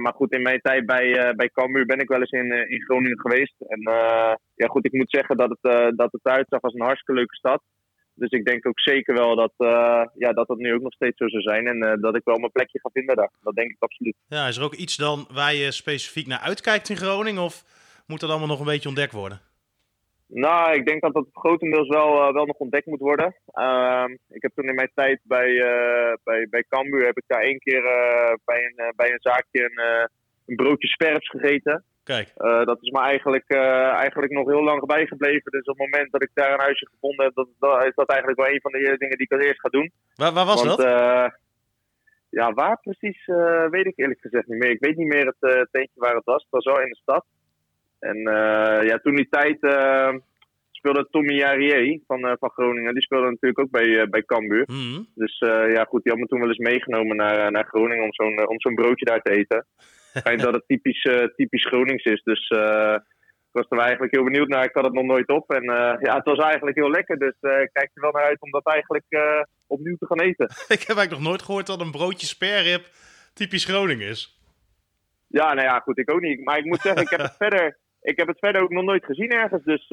maar 0.01 0.13
goed, 0.13 0.33
in 0.33 0.41
mijn 0.41 0.61
tijd 0.61 0.85
bij, 0.85 1.33
bij 1.35 1.49
Cambuur 1.49 1.85
ben 1.85 1.99
ik 1.99 2.07
wel 2.07 2.19
eens 2.19 2.31
in, 2.31 2.51
in 2.69 2.81
Groningen 2.81 3.19
geweest. 3.19 3.55
En 3.67 3.81
ja, 4.55 4.67
goed, 4.67 4.85
ik 4.85 4.93
moet 4.93 5.09
zeggen 5.09 5.37
dat 5.37 5.57
het, 5.59 5.97
dat 5.97 6.11
het 6.11 6.23
uitzag 6.23 6.61
als 6.61 6.73
een 6.73 6.85
hartstikke 6.85 7.13
leuke 7.13 7.35
stad. 7.35 7.61
Dus 8.17 8.31
ik 8.31 8.45
denk 8.45 8.67
ook 8.67 8.79
zeker 8.79 9.13
wel 9.13 9.35
dat, 9.35 9.53
uh, 9.57 10.03
ja, 10.15 10.33
dat 10.33 10.47
dat 10.47 10.57
nu 10.57 10.73
ook 10.73 10.81
nog 10.81 10.93
steeds 10.93 11.17
zo 11.17 11.27
zou 11.27 11.41
zijn. 11.41 11.67
En 11.67 11.85
uh, 11.85 11.93
dat 12.01 12.15
ik 12.15 12.21
wel 12.23 12.37
mijn 12.37 12.51
plekje 12.51 12.79
ga 12.79 12.89
vinden 12.93 13.15
daar. 13.15 13.31
Dat 13.41 13.55
denk 13.55 13.71
ik 13.71 13.75
absoluut. 13.79 14.15
Ja, 14.27 14.47
is 14.47 14.57
er 14.57 14.63
ook 14.63 14.73
iets 14.73 14.95
dan 14.95 15.27
waar 15.31 15.53
je 15.53 15.71
specifiek 15.71 16.27
naar 16.27 16.39
uitkijkt 16.39 16.89
in 16.89 16.95
Groningen? 16.95 17.43
Of 17.43 17.63
moet 18.07 18.19
dat 18.19 18.29
allemaal 18.29 18.47
nog 18.47 18.59
een 18.59 18.73
beetje 18.73 18.87
ontdekt 18.87 19.11
worden? 19.11 19.41
Nou, 20.27 20.73
ik 20.73 20.85
denk 20.85 21.01
dat 21.01 21.13
dat 21.13 21.27
grotendeels 21.31 21.87
wel, 21.87 22.27
uh, 22.27 22.33
wel 22.33 22.45
nog 22.45 22.57
ontdekt 22.57 22.85
moet 22.85 22.99
worden. 22.99 23.35
Ehm, 23.45 24.11
ik 24.11 24.41
heb 24.41 24.51
toen 24.55 24.67
in 24.67 24.75
mijn 24.75 24.91
tijd 24.93 25.19
bij, 25.23 25.49
bij, 26.23 26.47
bij 26.49 26.65
Cambuur... 26.69 27.05
heb 27.05 27.17
ik 27.17 27.23
daar 27.27 27.41
één 27.41 27.59
keer 27.59 27.81
bij, 28.45 28.63
een, 28.63 28.93
bij 28.95 29.11
een 29.11 29.21
zaakje 29.21 29.63
een, 29.63 30.09
een 30.47 30.55
broodje 30.55 30.87
sperps 30.87 31.29
gegeten. 31.29 31.83
Kijk. 32.03 32.33
Uh, 32.37 32.65
dat 32.65 32.77
is 32.81 32.89
me 32.89 32.99
eigenlijk, 32.99 33.43
uh, 33.47 33.91
eigenlijk 34.03 34.31
nog 34.31 34.47
heel 34.47 34.63
lang 34.63 34.85
bijgebleven. 34.85 35.51
Dus 35.51 35.65
op 35.65 35.77
het 35.77 35.85
moment 35.85 36.11
dat 36.11 36.21
ik 36.21 36.29
daar 36.33 36.53
een 36.53 36.67
huisje 36.67 36.87
gevonden 36.91 37.25
heb, 37.25 37.33
dat, 37.33 37.47
dat, 37.59 37.85
is 37.85 37.95
dat 37.95 38.09
eigenlijk 38.09 38.39
wel 38.39 38.49
een 38.49 38.61
van 38.61 38.71
de 38.71 38.95
dingen 38.97 39.17
die 39.17 39.27
ik 39.29 39.31
als 39.31 39.45
eerst 39.45 39.59
ga 39.59 39.69
doen. 39.69 39.91
Waar, 40.15 40.33
waar 40.33 40.45
was 40.45 40.63
Want, 40.63 40.77
dat? 40.77 40.87
Uh, 40.87 41.27
ja, 42.29 42.53
waar 42.53 42.79
precies 42.81 43.25
weet 43.69 43.85
ik 43.85 43.97
eerlijk 43.97 44.21
gezegd 44.21 44.47
niet 44.47 44.59
meer. 44.59 44.69
Ik 44.69 44.79
weet 44.79 44.97
niet 44.97 45.07
meer 45.07 45.25
het 45.39 45.67
teentje 45.71 45.99
waar 45.99 46.15
het 46.15 46.25
was. 46.25 46.41
Het 46.41 46.51
was 46.51 46.65
wel 46.65 46.81
in 46.81 46.89
de 46.89 46.99
stad. 47.01 47.25
En 47.99 48.17
ja, 48.89 48.97
toen 48.97 49.15
die 49.15 49.27
tijd 49.29 49.57
speelde 50.71 51.07
Tommy 51.11 51.33
Jarier 51.33 52.01
van, 52.07 52.37
van 52.39 52.49
Groningen. 52.49 52.93
Die 52.93 53.03
speelde 53.03 53.29
natuurlijk 53.29 53.59
ook 53.59 53.71
bij, 53.71 54.09
bij 54.09 54.23
Cambuur. 54.23 54.63
Mm. 54.71 55.07
Dus 55.15 55.37
ja, 55.73 55.83
goed, 55.83 56.03
die 56.03 56.11
had 56.11 56.21
me 56.21 56.27
toen 56.27 56.39
wel 56.39 56.47
eens 56.47 56.57
meegenomen 56.57 57.15
naar, 57.15 57.51
naar 57.51 57.65
Groningen 57.65 58.03
om 58.03 58.13
zo'n 58.13 58.47
om 58.47 58.59
zo'n 58.59 58.75
broodje 58.75 59.05
daar 59.05 59.21
te 59.21 59.31
eten 59.31 59.65
schijnt 60.17 60.41
dat 60.41 60.53
het 60.53 60.67
typisch, 60.67 61.03
uh, 61.03 61.23
typisch 61.35 61.65
Gronings 61.65 62.03
is. 62.03 62.21
Dus 62.23 62.49
uh, 62.49 62.95
ik 63.29 63.51
was 63.51 63.65
er 63.69 63.79
eigenlijk 63.79 64.13
heel 64.13 64.23
benieuwd 64.23 64.47
naar. 64.47 64.63
Ik 64.63 64.73
had 64.73 64.83
het 64.83 64.93
nog 64.93 65.05
nooit 65.05 65.27
op. 65.27 65.51
En 65.51 65.63
uh, 65.63 65.95
ja, 65.99 66.15
het 66.15 66.25
was 66.25 66.37
eigenlijk 66.37 66.77
heel 66.77 66.89
lekker. 66.89 67.17
Dus 67.17 67.35
ik 67.41 67.69
kijk 67.73 67.89
er 67.93 68.01
wel 68.01 68.11
naar 68.11 68.23
uit 68.23 68.41
om 68.41 68.51
dat 68.51 68.65
eigenlijk 68.65 69.05
opnieuw 69.67 69.95
te 69.95 70.05
gaan 70.05 70.19
eten. 70.19 70.45
ik 70.77 70.83
heb 70.87 70.97
eigenlijk 70.97 71.11
nog 71.11 71.21
nooit 71.21 71.41
gehoord 71.41 71.67
dat 71.67 71.81
een 71.81 71.91
broodje 71.91 72.27
sperrip 72.27 72.85
typisch 73.33 73.65
Groningen 73.65 74.07
is. 74.07 74.41
Ja, 75.27 75.53
nou 75.53 75.67
ja, 75.67 75.79
goed, 75.79 75.97
ik 75.97 76.11
ook 76.11 76.21
niet. 76.21 76.43
Maar 76.43 76.57
ik 76.57 76.65
moet 76.65 76.81
zeggen, 76.81 77.01
ik 77.01 77.09
heb 77.09 77.19
het 77.19 77.35
verder, 77.45 77.77
ik 78.01 78.17
heb 78.17 78.27
het 78.27 78.39
verder 78.39 78.61
ook 78.61 78.71
nog 78.71 78.83
nooit 78.83 79.05
gezien 79.05 79.31
ergens. 79.31 79.63
Dus 79.63 79.85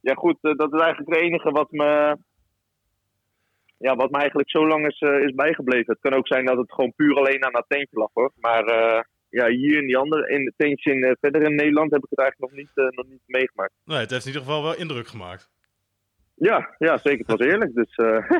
ja, 0.00 0.14
goed, 0.14 0.36
dat 0.40 0.72
is 0.72 0.80
eigenlijk 0.80 1.10
het 1.10 1.20
enige 1.20 1.50
wat 1.50 1.70
me, 1.70 2.16
ja, 3.78 3.96
wat 3.96 4.10
me 4.10 4.18
eigenlijk 4.18 4.50
zo 4.50 4.66
lang 4.66 4.86
is, 4.86 5.00
is 5.00 5.34
bijgebleven. 5.34 5.92
Het 5.92 6.00
kan 6.00 6.14
ook 6.14 6.26
zijn 6.26 6.44
dat 6.44 6.56
het 6.56 6.72
gewoon 6.72 6.94
puur 6.96 7.16
alleen 7.16 7.44
aan 7.44 7.52
dat 7.52 7.64
teentje 7.68 7.98
lag 7.98 8.10
hoor. 8.12 8.32
Maar 8.34 8.64
ja, 9.34 9.48
hier 9.48 9.78
in 9.78 9.86
die 9.86 9.96
andere, 9.96 10.28
in 10.28 10.44
het 10.44 10.54
teentje 10.56 10.90
in, 10.90 10.98
uh, 10.98 11.12
verder 11.20 11.42
in 11.42 11.54
Nederland 11.54 11.90
heb 11.90 12.04
ik 12.04 12.10
het 12.10 12.18
eigenlijk 12.18 12.52
nog 12.52 12.60
niet, 12.60 12.70
uh, 12.74 12.96
nog 12.96 13.06
niet 13.06 13.22
meegemaakt. 13.26 13.72
Nee, 13.84 13.98
het 13.98 14.10
heeft 14.10 14.26
in 14.26 14.32
ieder 14.32 14.46
geval 14.46 14.62
wel 14.62 14.76
indruk 14.76 15.06
gemaakt. 15.06 15.50
Ja, 16.34 16.74
ja 16.78 16.98
zeker. 16.98 17.26
Het 17.26 17.38
was 17.38 17.46
eerlijk. 17.46 17.74
Dus, 17.74 17.96
uh... 17.96 18.30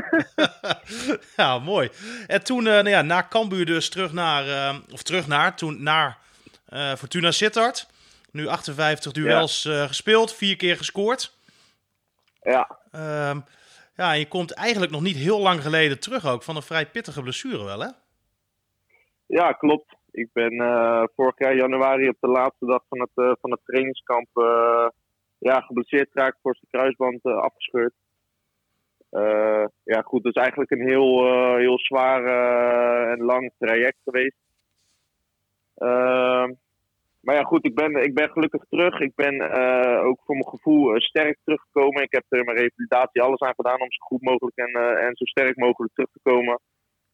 ja, 1.36 1.58
mooi. 1.58 1.88
En 2.26 2.44
toen, 2.44 2.62
nou 2.62 2.88
ja, 2.88 3.02
na 3.02 3.26
Cambuur 3.28 3.66
dus 3.66 3.88
terug 3.88 4.12
naar, 4.12 4.74
of 4.92 5.02
terug 5.02 5.26
naar, 5.26 5.56
toen 5.56 5.82
naar 5.82 6.18
Fortuna 6.96 7.30
Sittard. 7.30 7.88
Nu 8.30 8.46
58 8.46 9.12
duels 9.12 9.62
ja. 9.62 9.86
gespeeld, 9.86 10.34
vier 10.34 10.56
keer 10.56 10.76
gescoord. 10.76 11.36
Ja. 12.42 12.78
Ehm, 12.90 13.40
ja, 13.96 14.12
je 14.12 14.28
komt 14.28 14.52
eigenlijk 14.52 14.92
nog 14.92 15.02
niet 15.02 15.16
heel 15.16 15.40
lang 15.40 15.62
geleden 15.62 16.00
terug 16.00 16.26
ook 16.26 16.42
van 16.42 16.56
een 16.56 16.62
vrij 16.62 16.86
pittige 16.86 17.22
blessure 17.22 17.64
wel, 17.64 17.80
hè? 17.80 17.88
Ja, 19.26 19.52
klopt. 19.52 19.96
Ik 20.14 20.28
ben 20.32 20.52
vorig 21.14 21.38
jaar 21.38 21.54
januari 21.54 22.08
op 22.08 22.16
de 22.20 22.28
laatste 22.28 22.66
dag 22.66 22.82
van 22.88 23.00
het, 23.00 23.38
van 23.40 23.50
het 23.50 23.60
trainingskamp 23.64 24.28
ja, 25.38 25.60
geblesseerd 25.60 26.10
geraakt, 26.12 26.38
voor 26.42 26.56
zijn 26.56 26.70
kruisband 26.70 27.22
afgescheurd. 27.22 27.94
ja, 29.84 30.00
goed, 30.00 30.24
het 30.24 30.36
is 30.36 30.42
eigenlijk 30.42 30.70
een 30.70 30.88
heel, 30.88 31.26
heel 31.56 31.78
zwaar 31.78 32.24
en 33.10 33.24
lang 33.24 33.52
traject 33.58 33.98
geweest. 34.04 34.36
Ehm, 35.74 36.52
maar 37.24 37.34
ja, 37.34 37.42
goed, 37.42 37.64
ik 37.64 37.74
ben, 37.74 38.02
ik 38.02 38.14
ben 38.14 38.30
gelukkig 38.30 38.64
terug. 38.68 39.00
Ik 39.00 39.14
ben 39.14 39.34
uh, 39.34 40.04
ook 40.04 40.20
voor 40.24 40.34
mijn 40.34 40.48
gevoel 40.48 40.94
uh, 40.94 41.00
sterk 41.00 41.38
teruggekomen. 41.44 42.02
Ik 42.02 42.12
heb 42.12 42.24
er 42.28 42.44
mijn 42.44 42.56
revalidatie 42.56 43.22
alles 43.22 43.40
aan 43.40 43.54
gedaan 43.54 43.80
om 43.80 43.92
zo 43.92 44.06
goed 44.06 44.22
mogelijk 44.22 44.56
en, 44.56 44.70
uh, 44.70 45.04
en 45.04 45.16
zo 45.16 45.24
sterk 45.24 45.56
mogelijk 45.56 45.94
terug 45.94 46.10
te 46.12 46.20
komen. 46.22 46.60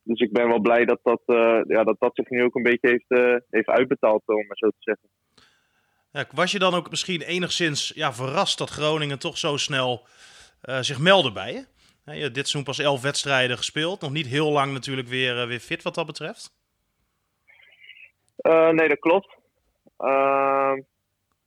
Dus 0.03 0.21
ik 0.21 0.33
ben 0.33 0.49
wel 0.49 0.61
blij 0.61 0.85
dat 0.85 1.01
dat, 1.03 1.23
ja, 1.67 1.85
dat, 1.85 1.97
dat 1.99 2.15
zich 2.15 2.29
nu 2.29 2.45
ook 2.45 2.55
een 2.55 2.63
beetje 2.63 2.89
heeft, 2.89 3.43
heeft 3.51 3.69
uitbetaald, 3.69 4.23
om 4.27 4.47
maar 4.47 4.57
zo 4.57 4.69
te 4.69 4.77
zeggen. 4.79 5.09
Ja, 6.13 6.25
was 6.35 6.53
je 6.53 6.59
dan 6.59 6.75
ook 6.75 6.91
misschien 6.91 7.21
enigszins 7.21 7.93
ja, 7.95 8.13
verrast 8.13 8.59
dat 8.59 8.71
Groningen 8.71 9.19
toch 9.19 9.39
zo 9.39 9.57
snel 9.57 10.07
zich 10.81 10.99
meldde 10.99 11.33
bij 11.33 11.53
je? 11.53 11.65
Ja, 12.05 12.13
je 12.13 12.31
dit 12.31 12.49
seizoen 12.49 12.65
pas 12.65 12.79
elf 12.79 13.03
wedstrijden 13.03 13.57
gespeeld. 13.57 14.01
Nog 14.01 14.13
niet 14.13 14.27
heel 14.27 14.53
lang 14.53 14.73
natuurlijk 14.73 15.09
weer, 15.09 15.47
weer 15.47 15.59
fit 15.61 15.83
wat 15.83 15.95
dat 15.95 16.07
betreft. 16.07 16.53
nee, 18.73 18.89
dat 18.89 18.99
klopt. 18.99 19.39
Ehm, 19.97 20.81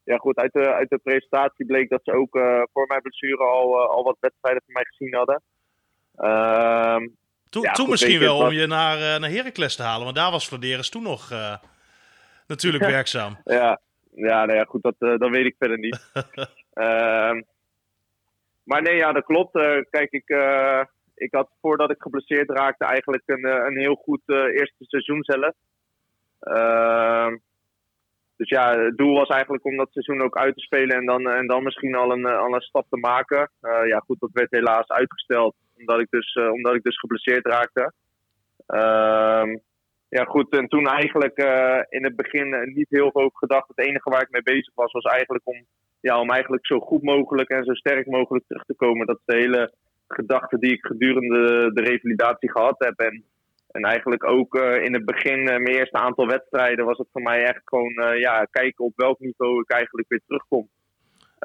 ja, 0.03 0.17
goed, 0.17 0.37
uit 0.37 0.53
de, 0.53 0.73
uit 0.73 0.89
de 0.89 0.97
presentatie 0.97 1.65
bleek 1.65 1.89
dat 1.89 2.01
ze 2.03 2.13
ook 2.13 2.35
uh, 2.35 2.63
voor 2.73 2.87
mijn 2.87 3.01
blessure 3.01 3.43
al, 3.43 3.89
al 3.89 4.03
wat 4.03 4.17
wedstrijden 4.19 4.61
van 4.65 4.73
mij 4.73 4.85
gezien 4.85 5.15
hadden. 5.15 5.41
Uh, 7.55 7.61
toen 7.61 7.63
ja, 7.63 7.71
toen 7.71 7.89
misschien 7.89 8.19
wel 8.19 8.37
om 8.37 8.51
je 8.51 8.67
naar, 8.67 8.97
uh, 8.97 9.19
naar 9.19 9.29
Heracles 9.29 9.75
te 9.75 9.83
halen, 9.83 10.03
want 10.03 10.15
daar 10.15 10.31
was 10.31 10.47
Vladeris 10.47 10.89
toen 10.89 11.03
nog 11.03 11.29
natuurlijk 12.47 12.83
werkzaam. 12.83 13.37
ja, 13.43 13.79
ja, 14.15 14.45
nou 14.45 14.57
ja, 14.57 14.63
goed, 14.63 14.83
dat, 14.83 14.95
dat 14.99 15.29
weet 15.29 15.45
ik 15.45 15.55
verder 15.59 15.77
niet. 15.77 16.11
Ehm, 16.73 17.41
maar 18.63 18.81
nee, 18.81 18.95
ja, 18.95 19.11
dat 19.11 19.25
klopt. 19.25 19.51
kijk, 19.89 20.11
ik, 20.11 20.35
ik 21.15 21.33
had 21.33 21.49
voordat 21.61 21.91
ik 21.91 22.01
geblesseerd 22.01 22.49
raakte 22.49 22.85
eigenlijk 22.85 23.23
een, 23.25 23.45
een 23.45 23.77
heel 23.77 23.95
goed 23.95 24.21
eerste 24.27 24.85
seizoen 24.85 25.23
zelf. 25.23 25.53
Ehm 26.39 27.35
dus 28.37 28.49
ja, 28.49 28.79
het 28.79 28.97
doel 28.97 29.13
was 29.13 29.27
eigenlijk 29.27 29.65
om 29.65 29.77
dat 29.77 29.91
seizoen 29.91 30.21
ook 30.21 30.37
uit 30.37 30.55
te 30.55 30.61
spelen 30.61 30.97
en 30.97 31.05
dan, 31.05 31.29
en 31.29 31.47
dan 31.47 31.63
misschien 31.63 31.95
al 31.95 32.11
een, 32.11 32.25
al 32.25 32.53
een 32.53 32.61
stap 32.61 32.85
te 32.89 32.97
maken. 32.97 33.51
Uh, 33.61 33.87
ja, 33.87 33.99
goed, 33.99 34.19
dat 34.19 34.29
werd 34.33 34.51
helaas 34.51 34.87
uitgesteld 34.87 35.55
omdat 35.83 35.99
ik 35.99 36.07
dus, 36.09 36.35
uh, 36.35 36.51
omdat 36.51 36.75
ik 36.75 36.83
dus 36.83 36.99
geblesseerd 36.99 37.45
raakte. 37.45 37.93
Uh, 38.67 39.55
ja, 40.09 40.23
goed, 40.23 40.49
en 40.49 40.67
toen 40.67 40.87
eigenlijk 40.87 41.39
uh, 41.39 41.79
in 41.89 42.03
het 42.03 42.15
begin 42.15 42.71
niet 42.73 42.89
heel 42.89 43.11
veel 43.11 43.29
gedacht. 43.33 43.67
Het 43.67 43.87
enige 43.87 44.09
waar 44.09 44.21
ik 44.21 44.31
mee 44.31 44.43
bezig 44.43 44.73
was, 44.75 44.91
was 44.91 45.03
eigenlijk 45.03 45.47
om, 45.47 45.65
ja, 45.99 46.19
om 46.19 46.29
eigenlijk 46.29 46.65
zo 46.65 46.79
goed 46.79 47.03
mogelijk 47.03 47.49
en 47.49 47.63
zo 47.63 47.73
sterk 47.73 48.07
mogelijk 48.07 48.45
terug 48.47 48.63
te 48.63 48.75
komen. 48.75 49.07
Dat 49.07 49.17
is 49.17 49.33
de 49.35 49.41
hele 49.41 49.73
gedachte 50.07 50.59
die 50.59 50.71
ik 50.71 50.85
gedurende 50.85 51.71
de 51.73 51.81
revalidatie 51.81 52.51
gehad 52.51 52.75
heb. 52.77 52.99
En 52.99 53.23
en 53.71 53.83
eigenlijk 53.83 54.23
ook 54.29 54.55
in 54.55 54.93
het 54.93 55.05
begin, 55.05 55.39
uh, 55.39 55.45
mijn 55.45 55.67
eerste 55.67 55.97
aantal 55.97 56.27
wedstrijden, 56.27 56.85
was 56.85 56.97
het 56.97 57.07
voor 57.11 57.21
mij 57.21 57.43
echt 57.43 57.61
gewoon 57.63 58.17
ja, 58.19 58.45
kijken 58.51 58.85
op 58.85 58.93
welk 58.95 59.19
niveau 59.19 59.61
ik 59.61 59.71
eigenlijk 59.71 60.07
weer 60.09 60.21
terugkom. 60.25 60.69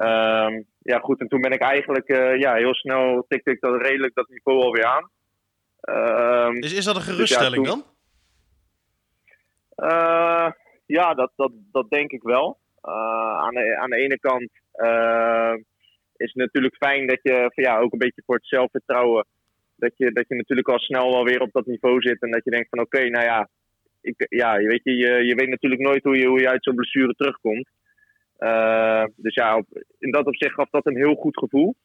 Um, 0.01 0.65
ja, 0.81 0.99
goed. 0.99 1.19
En 1.19 1.27
toen 1.27 1.41
ben 1.41 1.51
ik 1.51 1.61
eigenlijk 1.61 2.07
ja, 2.39 2.53
heel 2.53 2.73
snel 2.73 3.25
tikte 3.27 3.51
ik 3.51 3.59
dat 3.59 3.81
redelijk 3.81 4.15
dat 4.15 4.29
niveau 4.29 4.61
alweer 4.61 4.85
aan. 4.85 5.09
Um, 6.47 6.55
is, 6.55 6.73
is 6.73 6.85
dat 6.85 6.95
een 6.95 7.01
geruststelling 7.01 7.65
dus 7.65 7.73
ja, 7.73 7.81
toen, 7.81 7.83
dan? 9.75 10.53
ja, 10.85 11.13
dat, 11.13 11.31
dat, 11.35 11.51
dat 11.71 11.89
denk 11.89 12.11
ik 12.11 12.23
wel. 12.23 12.57
aan, 12.81 13.53
de, 13.53 13.77
aan 13.77 13.89
de 13.89 13.95
ene 13.95 14.19
kant 14.19 14.51
is 16.15 16.33
het 16.33 16.35
natuurlijk 16.35 16.75
fijn 16.75 17.07
dat 17.07 17.19
je 17.21 17.51
ja, 17.55 17.79
ook 17.79 17.91
een 17.91 17.99
beetje 17.99 18.23
voor 18.25 18.35
het 18.35 18.47
zelfvertrouwen 18.47 19.25
dat 19.79 19.93
je, 19.97 20.11
dat 20.11 20.25
je 20.27 20.35
natuurlijk 20.35 20.69
al 20.69 20.79
snel 20.79 21.11
wel 21.11 21.23
weer 21.23 21.41
op 21.41 21.51
dat 21.51 21.65
niveau 21.65 22.01
zit. 22.01 22.21
En 22.21 22.31
dat 22.31 22.43
je 22.43 22.51
denkt 22.51 22.69
van 22.69 22.79
oké, 22.79 23.09
nou 23.09 23.25
ja, 23.25 23.49
ik, 24.01 24.25
ja 24.29 24.57
je, 24.57 24.67
weet, 24.67 24.83
je, 24.83 25.25
je, 25.25 25.35
weet 25.35 25.49
natuurlijk 25.49 25.81
nooit 25.81 26.03
hoe 26.03 26.17
je, 26.17 26.27
hoe 26.27 26.39
je 26.39 26.49
uit 26.49 26.63
zo'n 26.63 26.75
blessure 26.75 27.13
terugkomt. 27.13 27.69
Uh, 28.39 29.03
dus 29.15 29.33
ja, 29.33 29.63
in 29.99 30.11
dat 30.11 30.25
opzicht 30.25 30.53
gaf 30.53 30.69
dat 30.69 30.85
een 30.85 30.97
heel 30.97 31.15
goed 31.15 31.37
gevoel. 31.37 31.75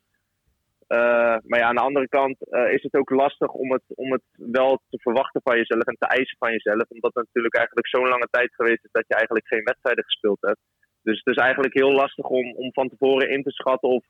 Uh, 0.89 1.37
maar 1.49 1.59
ja, 1.59 1.67
aan 1.67 1.75
de 1.75 1.89
andere 1.89 2.09
kant 2.09 2.37
uh, 2.51 2.73
is 2.73 2.83
het 2.83 2.95
ook 2.95 3.11
lastig 3.11 3.49
om 3.49 3.73
het, 3.73 3.83
om 3.89 4.13
het 4.13 4.23
wel 4.35 4.83
te 4.91 4.99
verwachten 4.99 5.41
van 5.45 5.57
jezelf 5.57 5.83
en 5.83 5.97
te 5.99 6.07
eisen 6.07 6.37
van 6.39 6.51
jezelf. 6.51 6.89
Omdat 6.89 7.15
het 7.15 7.25
natuurlijk 7.27 7.57
eigenlijk 7.57 7.89
zo'n 7.89 8.09
lange 8.09 8.29
tijd 8.31 8.55
geweest 8.55 8.85
is 8.85 8.93
dat 8.93 9.05
je 9.09 9.15
eigenlijk 9.15 9.47
geen 9.47 9.65
wedstrijden 9.65 10.05
gespeeld 10.05 10.41
hebt. 10.41 10.61
Dus 11.03 11.21
het 11.25 11.37
is 11.37 11.43
eigenlijk 11.43 11.75
heel 11.75 11.93
lastig 11.93 12.25
om, 12.25 12.55
om 12.55 12.73
van 12.73 12.89
tevoren 12.89 13.31
in 13.31 13.43
te 13.43 13.51
schatten 13.51 13.89
of, 13.89 14.05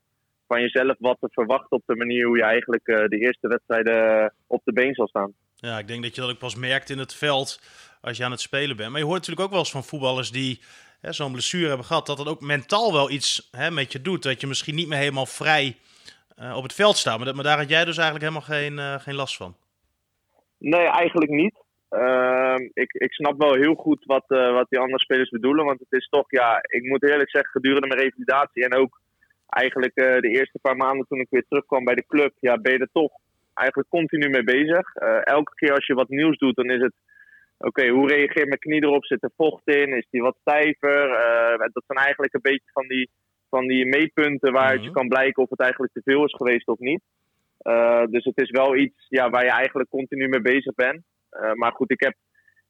van 0.47 0.61
jezelf 0.61 0.97
wat 0.99 1.17
te 1.21 1.29
verwachten 1.31 1.77
op 1.77 1.83
de 1.87 1.97
manier 1.97 2.27
hoe 2.27 2.37
je 2.37 2.43
eigenlijk 2.43 2.85
de 2.85 3.19
eerste 3.19 3.49
wedstrijden 3.49 4.21
eh, 4.21 4.29
op 4.47 4.61
de 4.65 4.73
been 4.73 4.95
zal 4.95 5.09
staan. 5.09 5.33
Ja, 5.55 5.79
ik 5.79 5.89
denk 5.89 6.03
dat 6.03 6.15
je 6.15 6.21
dat 6.21 6.31
ook 6.31 6.39
pas 6.39 6.55
merkt 6.55 6.91
in 6.91 6.99
het 6.99 7.15
veld 7.15 7.61
als 8.01 8.17
je 8.17 8.25
aan 8.25 8.31
het 8.31 8.41
spelen 8.41 8.77
bent. 8.77 8.91
Maar 8.91 9.01
je 9.01 9.07
hoort 9.07 9.19
natuurlijk 9.19 9.47
ook 9.47 9.53
wel 9.53 9.61
eens 9.61 9.71
van 9.71 9.85
voetballers 9.85 10.31
die 10.31 10.61
zo'n 11.13 11.33
blessure 11.33 11.69
hebben 11.69 11.87
gehad, 11.87 12.07
dat 12.07 12.17
dat 12.17 12.29
ook 12.29 12.41
mentaal 12.41 12.93
wel 12.93 13.11
iets 13.11 13.49
hè, 13.51 13.71
met 13.71 13.93
je 13.93 14.03
doet. 14.03 14.23
Dat 14.23 14.41
je 14.41 14.47
misschien 14.47 14.75
niet 14.75 14.89
meer 14.89 14.99
helemaal 14.99 15.27
vrij 15.27 15.77
uh, 16.39 16.57
op 16.57 16.63
het 16.63 16.75
veld 16.75 16.97
staat. 16.97 17.19
Maar, 17.19 17.35
maar, 17.35 17.45
daar 17.45 17.59
had 17.59 17.69
jij 17.69 17.85
dus 17.85 17.99
eigenlijk 17.99 18.31
helemaal 18.31 18.59
geen, 18.59 18.73
uh, 18.79 19.01
geen 19.01 19.15
last 19.15 19.37
van. 19.37 19.57
Nee, 20.59 20.87
eigenlijk 20.87 21.31
niet. 21.31 21.63
Uh, 21.91 22.55
ik, 22.73 22.93
ik 22.93 23.13
snap 23.13 23.39
wel 23.39 23.55
heel 23.55 23.75
goed 23.75 24.05
wat, 24.05 24.25
wat 24.29 24.67
die 24.69 24.79
andere 24.79 25.01
spelers 25.01 25.31
bedoelen. 25.31 25.65
Want 25.65 25.79
het 25.79 26.01
is 26.01 26.09
toch, 26.09 26.25
ja, 26.29 26.59
ik 26.63 26.83
moet 26.83 27.03
eerlijk 27.03 27.31
zeggen, 27.31 27.51
gedurende 27.51 27.87
mijn 27.87 28.01
revalidatie 28.01 28.65
en 28.65 28.75
ook 28.75 29.01
eigenlijk 29.47 29.95
de 29.95 30.29
eerste 30.39 30.59
paar 30.63 30.77
maanden 30.77 31.07
toen 31.07 31.21
ik 31.21 31.27
weer 31.31 31.45
terugkwam 31.49 31.85
bij 31.85 31.95
de 31.95 32.07
club, 32.07 32.33
ja, 32.41 32.59
ben 32.59 32.73
je 32.73 32.79
er 32.79 32.89
toch 32.93 33.13
eigenlijk 33.55 33.89
continu 33.89 34.29
mee 34.29 34.45
bezig. 34.45 34.95
Elke 35.25 35.55
keer 35.55 35.75
als 35.75 35.87
je 35.87 35.95
wat 35.95 36.09
nieuws 36.09 36.39
doet, 36.39 36.57
dan 36.57 36.71
is 36.71 36.81
het 36.81 36.95
oké, 37.59 37.89
hoe 37.89 38.09
reageert 38.09 38.49
mijn 38.49 38.59
knie 38.59 38.83
erop? 38.83 39.05
Zit 39.05 39.23
er 39.23 39.31
vocht 39.37 39.67
in? 39.69 39.97
Is 39.97 40.07
die 40.11 40.23
wat 40.23 40.37
stijver? 40.41 41.09
Uh, 41.09 41.59
dat 41.59 41.85
zijn 41.87 41.99
eigenlijk 41.99 42.35
een 42.35 42.51
beetje 42.51 42.71
van 42.73 42.89
die, 42.89 43.11
van 43.51 43.67
die 43.67 43.87
meetpunten 43.87 44.53
waaruit 44.53 44.81
mm 44.81 44.87
je 44.87 44.93
kan 44.93 45.09
blijken 45.09 45.43
of 45.43 45.51
het 45.51 45.61
eigenlijk 45.61 45.93
te 45.93 46.03
veel 46.05 46.25
is 46.25 46.35
geweest 46.35 46.69
of 46.69 46.79
niet. 46.79 47.03
dus 48.11 48.25
het 48.25 48.41
is 48.41 48.51
wel 48.51 48.77
iets 48.77 49.07
ja, 49.09 49.31
waar 49.31 49.45
je 49.45 49.51
eigenlijk 49.51 49.89
continu 49.89 50.29
mee 50.29 50.41
bezig 50.41 50.75
bent. 50.75 51.03
maar 51.55 51.73
goed, 51.73 51.91
ik 51.91 52.01
heb 52.01 52.15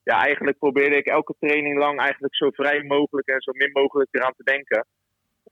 ja, 0.04 0.24
eigenlijk 0.24 0.58
probeerde 0.58 0.96
ik 0.96 1.06
elke 1.06 1.34
training 1.38 1.78
lang 1.78 1.98
eigenlijk 1.98 2.34
zo 2.34 2.50
vrij 2.50 2.82
mogelijk 2.82 3.28
en 3.28 3.40
zo 3.40 3.52
min 3.52 3.70
mogelijk 3.72 4.08
eraan 4.12 4.34
te 4.36 4.44
denken. 4.44 4.86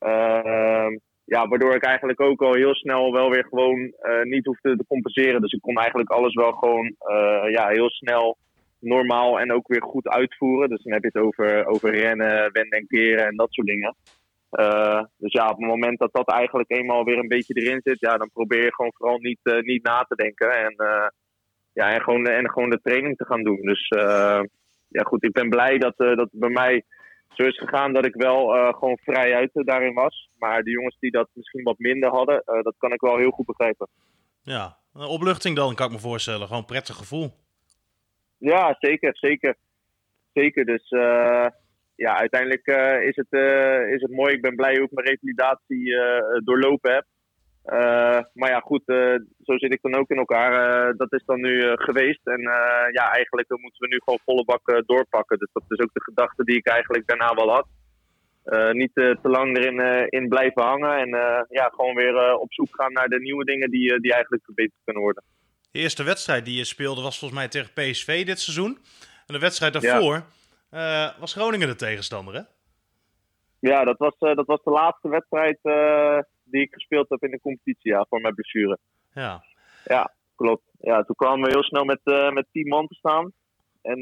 Uh, 0.00 0.98
ja, 1.24 1.48
waardoor 1.48 1.74
ik 1.74 1.84
eigenlijk 1.84 2.20
ook 2.20 2.42
al 2.42 2.54
heel 2.54 2.74
snel 2.74 3.12
wel 3.12 3.30
weer 3.30 3.46
gewoon 3.48 3.80
uh, 3.80 4.22
niet 4.22 4.46
hoefde 4.46 4.76
te 4.76 4.86
compenseren. 4.86 5.40
Dus 5.40 5.52
ik 5.52 5.60
kon 5.60 5.76
eigenlijk 5.76 6.10
alles 6.10 6.34
wel 6.34 6.52
gewoon 6.52 6.86
uh, 6.86 7.50
ja, 7.50 7.68
heel 7.68 7.90
snel 7.90 8.36
normaal 8.82 9.40
en 9.40 9.52
ook 9.52 9.68
weer 9.68 9.82
goed 9.82 10.08
uitvoeren. 10.08 10.68
Dus 10.68 10.82
dan 10.82 10.92
heb 10.92 11.02
je 11.02 11.10
het 11.12 11.22
over, 11.22 11.66
over 11.66 11.94
rennen, 11.94 12.52
wenden 12.52 12.78
en 12.78 12.86
keren 12.86 13.26
en 13.26 13.36
dat 13.36 13.52
soort 13.52 13.66
dingen. 13.66 13.96
Uh, 14.50 15.02
dus 15.16 15.32
ja, 15.32 15.48
op 15.48 15.56
het 15.56 15.66
moment 15.66 15.98
dat 15.98 16.12
dat 16.12 16.30
eigenlijk 16.30 16.70
eenmaal 16.70 17.04
weer 17.04 17.18
een 17.18 17.28
beetje 17.28 17.54
erin 17.54 17.80
zit, 17.84 18.00
ja, 18.00 18.16
dan 18.16 18.30
probeer 18.32 18.64
je 18.64 18.74
gewoon 18.74 18.92
vooral 18.96 19.18
niet, 19.18 19.38
niet 19.60 19.82
na 19.82 20.04
te 20.08 20.14
denken. 20.14 20.50
En, 20.50 20.74
ja, 21.72 21.92
en, 21.92 22.02
gewoon, 22.02 22.26
en 22.26 22.50
gewoon 22.50 22.70
de 22.70 22.80
training 22.82 23.16
te 23.16 23.24
gaan 23.24 23.42
doen. 23.42 23.60
Dus 23.60 23.88
ja, 24.88 25.02
goed, 25.02 25.24
ik 25.24 25.32
ben 25.32 25.48
blij 25.48 25.78
dat, 25.78 25.96
dat 25.96 26.28
bij 26.32 26.50
mij 26.50 26.82
zo 27.28 27.42
is 27.42 27.58
gegaan 27.58 27.92
dat 27.92 28.06
ik 28.06 28.14
wel 28.14 28.72
gewoon 28.72 28.98
vrijuit 29.02 29.50
daarin 29.52 29.94
was. 29.94 30.30
Maar 30.38 30.62
de 30.62 30.70
jongens 30.70 30.96
die 30.98 31.10
dat 31.10 31.28
misschien 31.32 31.62
wat 31.62 31.78
minder 31.78 32.10
hadden, 32.10 32.42
dat 32.44 32.74
kan 32.78 32.92
ik 32.92 33.00
wel 33.00 33.16
heel 33.16 33.30
goed 33.30 33.46
begrijpen. 33.46 33.88
Ja, 34.42 34.78
een 34.94 35.06
opluchting 35.06 35.56
dan, 35.56 35.74
kan 35.74 35.86
ik 35.86 35.92
me 35.92 35.98
voorstellen. 35.98 36.46
Gewoon 36.46 36.64
prettig 36.64 36.96
gevoel. 36.96 37.30
Ja, 38.42 38.76
zeker, 38.78 39.16
zeker. 39.16 39.54
Zeker, 40.32 40.64
dus 40.64 40.90
uh, 40.90 41.46
ja, 41.94 42.16
uiteindelijk 42.16 42.66
is, 43.02 43.16
het, 43.16 43.32
is 43.94 44.02
het 44.02 44.10
mooi. 44.10 44.34
Ik 44.34 44.42
ben 44.42 44.56
blij 44.56 44.74
hoe 44.74 44.84
ik 44.84 44.92
mijn 44.92 45.06
revalidatie 45.06 45.94
doorlopen 46.44 46.92
heb. 46.92 47.04
Maar 48.32 48.50
ja, 48.50 48.60
goed, 48.60 48.82
zo 49.42 49.58
zit 49.58 49.72
ik 49.72 49.82
dan 49.82 49.94
ook 49.94 50.10
in 50.10 50.16
elkaar. 50.16 50.50
Dat 50.96 51.12
is 51.12 51.22
dan 51.24 51.40
nu 51.40 51.60
geweest. 51.74 52.26
En 52.26 52.40
ja, 52.92 53.12
eigenlijk 53.12 53.48
moeten 53.48 53.80
we 53.80 53.88
nu 53.88 54.00
gewoon 54.04 54.18
volle 54.24 54.44
bak 54.44 54.82
doorpakken. 54.86 55.38
Dus 55.38 55.52
dat 55.52 55.64
is 55.68 55.78
ook 55.78 55.92
de 55.92 56.02
gedachte 56.02 56.44
die 56.44 56.56
ik 56.56 56.66
eigenlijk 56.66 57.06
daarna 57.06 57.34
wel 57.34 57.50
had. 57.50 57.66
niet 58.74 58.94
te 58.94 59.18
lang 59.22 59.56
erin 59.56 60.08
in 60.08 60.28
blijven 60.28 60.62
hangen. 60.62 60.96
En 60.96 61.08
ja, 61.48 61.68
gewoon 61.68 61.94
weer 61.94 62.36
op 62.36 62.52
zoek 62.52 62.68
gaan 62.70 62.92
naar 62.92 63.08
de 63.08 63.20
nieuwe 63.20 63.44
dingen 63.44 63.70
die, 63.70 64.00
die 64.00 64.12
eigenlijk 64.12 64.44
verbeterd 64.44 64.80
kunnen 64.84 65.02
worden. 65.02 65.22
De 65.72 65.78
eerste 65.78 66.02
wedstrijd 66.02 66.44
die 66.44 66.56
je 66.56 66.64
speelde 66.64 67.02
was 67.02 67.18
volgens 67.18 67.40
mij 67.40 67.48
tegen 67.48 67.72
PSV 67.72 68.24
dit 68.26 68.40
seizoen. 68.40 68.78
En 69.26 69.34
de 69.34 69.38
wedstrijd 69.38 69.72
daarvoor 69.72 70.24
was 71.20 71.32
Groningen 71.32 71.68
de 71.68 71.74
tegenstander, 71.74 72.34
hè? 72.34 72.40
Ja, 73.58 73.84
dat 73.84 73.98
was, 73.98 74.14
dat 74.18 74.46
was 74.46 74.62
de 74.62 74.70
laatste 74.70 75.08
wedstrijd 75.08 75.58
die 76.44 76.62
ik 76.62 76.72
gespeeld 76.72 77.08
heb 77.08 77.22
in 77.22 77.30
de 77.30 77.40
competitie, 77.40 77.90
ja, 77.90 78.06
voor 78.08 78.20
mijn 78.20 78.34
blessure. 78.34 78.78
Ja. 79.14 79.44
Ja, 79.84 80.12
klopt. 80.36 80.62
Ja, 80.80 81.02
toen 81.02 81.16
kwamen 81.16 81.44
we 81.44 81.50
heel 81.50 81.62
snel 81.62 81.84
met, 81.84 82.00
met 82.32 82.46
tien 82.52 82.68
man 82.68 82.86
te 82.86 82.94
staan. 82.94 83.32
En 83.82 84.00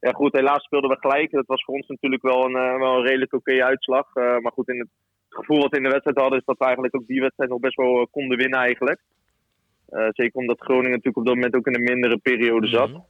ja, 0.00 0.12
goed, 0.12 0.36
helaas 0.36 0.64
speelden 0.64 0.90
we 0.90 0.96
gelijk. 0.98 1.30
Dat 1.30 1.46
was 1.46 1.64
voor 1.64 1.74
ons 1.74 1.86
natuurlijk 1.86 2.22
wel 2.22 2.44
een, 2.44 2.78
wel 2.78 2.96
een 2.96 3.06
redelijk 3.06 3.32
oké 3.32 3.64
uitslag. 3.64 4.14
maar 4.14 4.52
goed, 4.52 4.68
in 4.68 4.78
het 4.78 4.88
gevoel 5.28 5.60
wat 5.60 5.70
we 5.70 5.76
in 5.76 5.82
de 5.82 5.88
wedstrijd 5.88 6.18
hadden, 6.18 6.38
is 6.38 6.44
dat 6.44 6.58
we 6.58 6.64
eigenlijk 6.64 6.96
ook 6.96 7.06
die 7.06 7.20
wedstrijd 7.20 7.50
nog 7.50 7.60
best 7.60 7.76
wel 7.76 8.08
konden 8.10 8.38
winnen 8.38 8.58
eigenlijk. 8.58 9.00
Zeker 9.90 10.40
omdat 10.40 10.60
Groningen 10.60 10.90
natuurlijk 10.90 11.16
op 11.16 11.26
dat 11.26 11.34
moment 11.34 11.54
ook 11.54 11.66
in 11.66 11.74
een 11.74 11.94
mindere 11.94 12.18
periode 12.18 12.66
zat. 12.66 12.88
Mm 12.88 13.06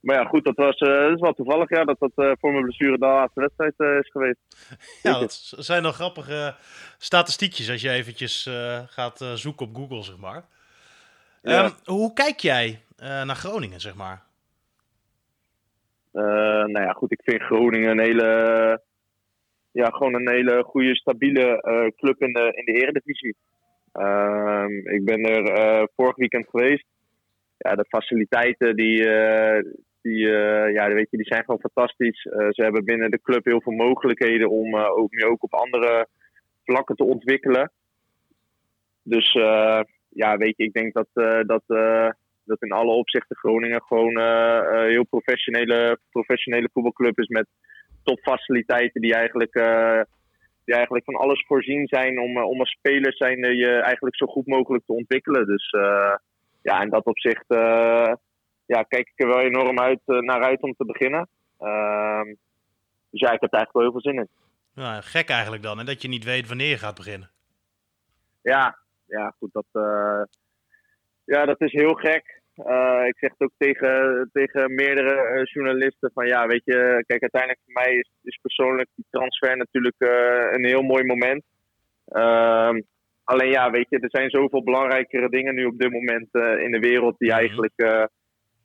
maar 0.00 0.16
ja, 0.16 0.24
goed, 0.24 0.44
dat 0.44 0.56
was, 0.56 0.80
uh, 0.80 0.88
dat 0.88 1.14
is 1.14 1.20
wel 1.20 1.32
toevallig 1.32 1.70
ja, 1.70 1.84
dat 1.84 1.98
dat 1.98 2.12
uh, 2.16 2.32
voor 2.40 2.52
mijn 2.52 2.64
blessure 2.64 2.98
de 2.98 3.06
laatste 3.06 3.40
wedstrijd 3.40 3.74
uh, 3.76 3.98
is 3.98 4.10
geweest. 4.10 4.38
Ja, 5.02 5.18
dat 5.18 5.52
zijn 5.56 5.82
nog 5.82 5.94
grappige 5.94 6.54
statistiekjes 6.98 7.70
als 7.70 7.80
je 7.80 7.90
eventjes 7.90 8.50
gaat 8.86 9.18
zoeken 9.34 9.66
op 9.66 9.76
Google, 9.76 10.02
zeg 10.02 10.16
maar. 10.16 10.44
Ja. 11.42 11.64
Um, 11.64 11.70
hoe 11.84 12.12
kijk 12.12 12.38
jij 12.38 12.80
naar 12.96 13.36
Groningen, 13.36 13.80
zeg 13.80 13.94
maar? 13.94 14.22
nou 16.12 16.80
ja, 16.80 16.92
goed, 16.92 17.12
ik 17.12 17.20
vind 17.24 17.42
Groningen 17.42 17.90
een 17.90 18.04
hele, 18.04 18.80
ja, 19.70 19.90
gewoon 19.90 20.14
een 20.14 20.30
hele 20.30 20.62
goede, 20.62 20.96
stabiele 20.96 21.62
club 21.96 22.22
in 22.22 22.32
de, 22.32 22.52
in 22.54 22.64
de 22.64 22.80
eredivisie. 22.80 23.36
Ehm, 23.98 24.72
ik 24.72 25.04
ben 25.04 25.24
er 25.24 25.88
vorig 25.96 26.16
weekend 26.16 26.48
geweest 26.48 26.86
ja, 27.58 27.74
de 27.74 27.84
faciliteiten 27.88 28.76
die, 28.76 29.02
die, 30.02 30.26
uh, 30.26 30.72
ja, 30.72 30.88
weet 30.88 31.10
je, 31.10 31.16
die 31.16 31.26
zijn 31.26 31.44
gewoon 31.44 31.60
fantastisch. 31.60 32.22
Ze 32.22 32.62
hebben 32.62 32.84
binnen 32.84 33.10
de 33.10 33.20
club 33.22 33.44
heel 33.44 33.62
veel 33.62 33.72
mogelijkheden 33.72 34.50
om 34.50 34.76
ook, 34.76 35.10
nu 35.10 35.24
ook 35.24 35.42
op 35.42 35.54
andere 35.54 36.06
vlakken 36.64 36.96
te 36.96 37.04
ontwikkelen. 37.04 37.72
Dus 39.02 39.32
ja, 40.08 40.36
weet 40.36 40.56
je, 40.56 40.64
ik 40.64 40.72
denk 40.72 40.92
dat, 40.92 41.08
dat, 41.46 41.62
dat 42.44 42.62
in 42.62 42.72
alle 42.72 42.92
opzichten 42.92 43.36
Groningen 43.36 43.82
gewoon 43.82 44.18
een 44.18 44.88
heel 44.88 45.06
professionele, 45.06 45.98
professionele 46.10 46.68
voetbalclub 46.72 47.18
is 47.18 47.28
met 47.28 47.46
topfaciliteiten 48.02 49.00
die 49.00 49.14
eigenlijk, 49.14 49.54
die 50.68 50.76
eigenlijk 50.76 51.04
van 51.04 51.14
alles 51.14 51.44
voorzien 51.46 51.86
zijn 51.86 52.20
om, 52.20 52.42
om 52.42 52.60
als 52.60 52.70
speler 52.70 53.14
zijn 53.14 53.56
je 53.56 53.70
eigenlijk 53.70 54.16
zo 54.16 54.26
goed 54.26 54.46
mogelijk 54.46 54.84
te 54.86 54.92
ontwikkelen. 54.92 55.46
Dus 55.46 55.70
ja, 56.62 56.80
in 56.82 56.90
dat 56.90 57.04
opzicht 57.04 57.44
ja, 58.66 58.82
kijk 58.82 59.08
ik 59.08 59.20
er 59.20 59.26
wel 59.26 59.40
enorm 59.40 59.80
uit, 59.80 60.00
naar 60.04 60.42
uit 60.42 60.62
om 60.62 60.74
te 60.74 60.84
beginnen. 60.84 61.28
Uh, 61.60 62.22
dus 63.10 63.20
ja, 63.20 63.32
ik 63.32 63.40
heb 63.40 63.52
er 63.52 63.58
eigenlijk 63.58 63.72
wel 63.72 63.82
heel 63.82 63.92
veel 63.92 64.12
zin 64.12 64.18
in. 64.20 64.28
Nou, 64.74 65.02
gek 65.02 65.28
eigenlijk 65.28 65.62
dan, 65.62 65.78
en 65.78 65.86
dat 65.86 66.02
je 66.02 66.08
niet 66.08 66.24
weet 66.24 66.48
wanneer 66.48 66.68
je 66.68 66.78
gaat 66.78 66.94
beginnen. 66.94 67.30
Ja, 68.42 68.78
ja 69.06 69.34
goed, 69.38 69.52
dat, 69.52 69.66
ja, 71.24 71.44
dat 71.44 71.60
is 71.60 71.72
heel 71.72 71.94
gek. 71.94 72.37
Uh, 72.66 73.02
ik 73.06 73.16
zeg 73.18 73.30
het 73.30 73.40
ook 73.40 73.52
tegen, 73.58 74.28
tegen 74.32 74.74
meerdere 74.74 75.44
journalisten 75.44 76.10
van 76.14 76.26
ja, 76.26 76.46
weet 76.46 76.64
je, 76.64 77.04
kijk, 77.06 77.20
uiteindelijk 77.22 77.60
voor 77.64 77.82
mij 77.82 77.92
is, 77.94 78.10
is 78.22 78.38
persoonlijk 78.42 78.88
die 78.94 79.04
transfer 79.10 79.56
natuurlijk 79.56 79.96
een 80.54 80.64
heel 80.64 80.82
mooi 80.82 81.04
moment. 81.04 81.44
Ehm, 82.06 82.80
alleen 83.24 83.50
ja, 83.50 83.70
weet 83.70 83.86
je, 83.88 83.98
er 83.98 84.10
zijn 84.10 84.30
zoveel 84.30 84.62
belangrijkere 84.62 85.28
dingen 85.28 85.54
nu 85.54 85.64
op 85.64 85.78
dit 85.78 85.92
moment 85.92 86.28
in 86.64 86.70
de 86.70 86.78
wereld 86.80 87.18
die 87.18 87.28
mhm. 87.28 87.38
eigenlijk 87.38 88.08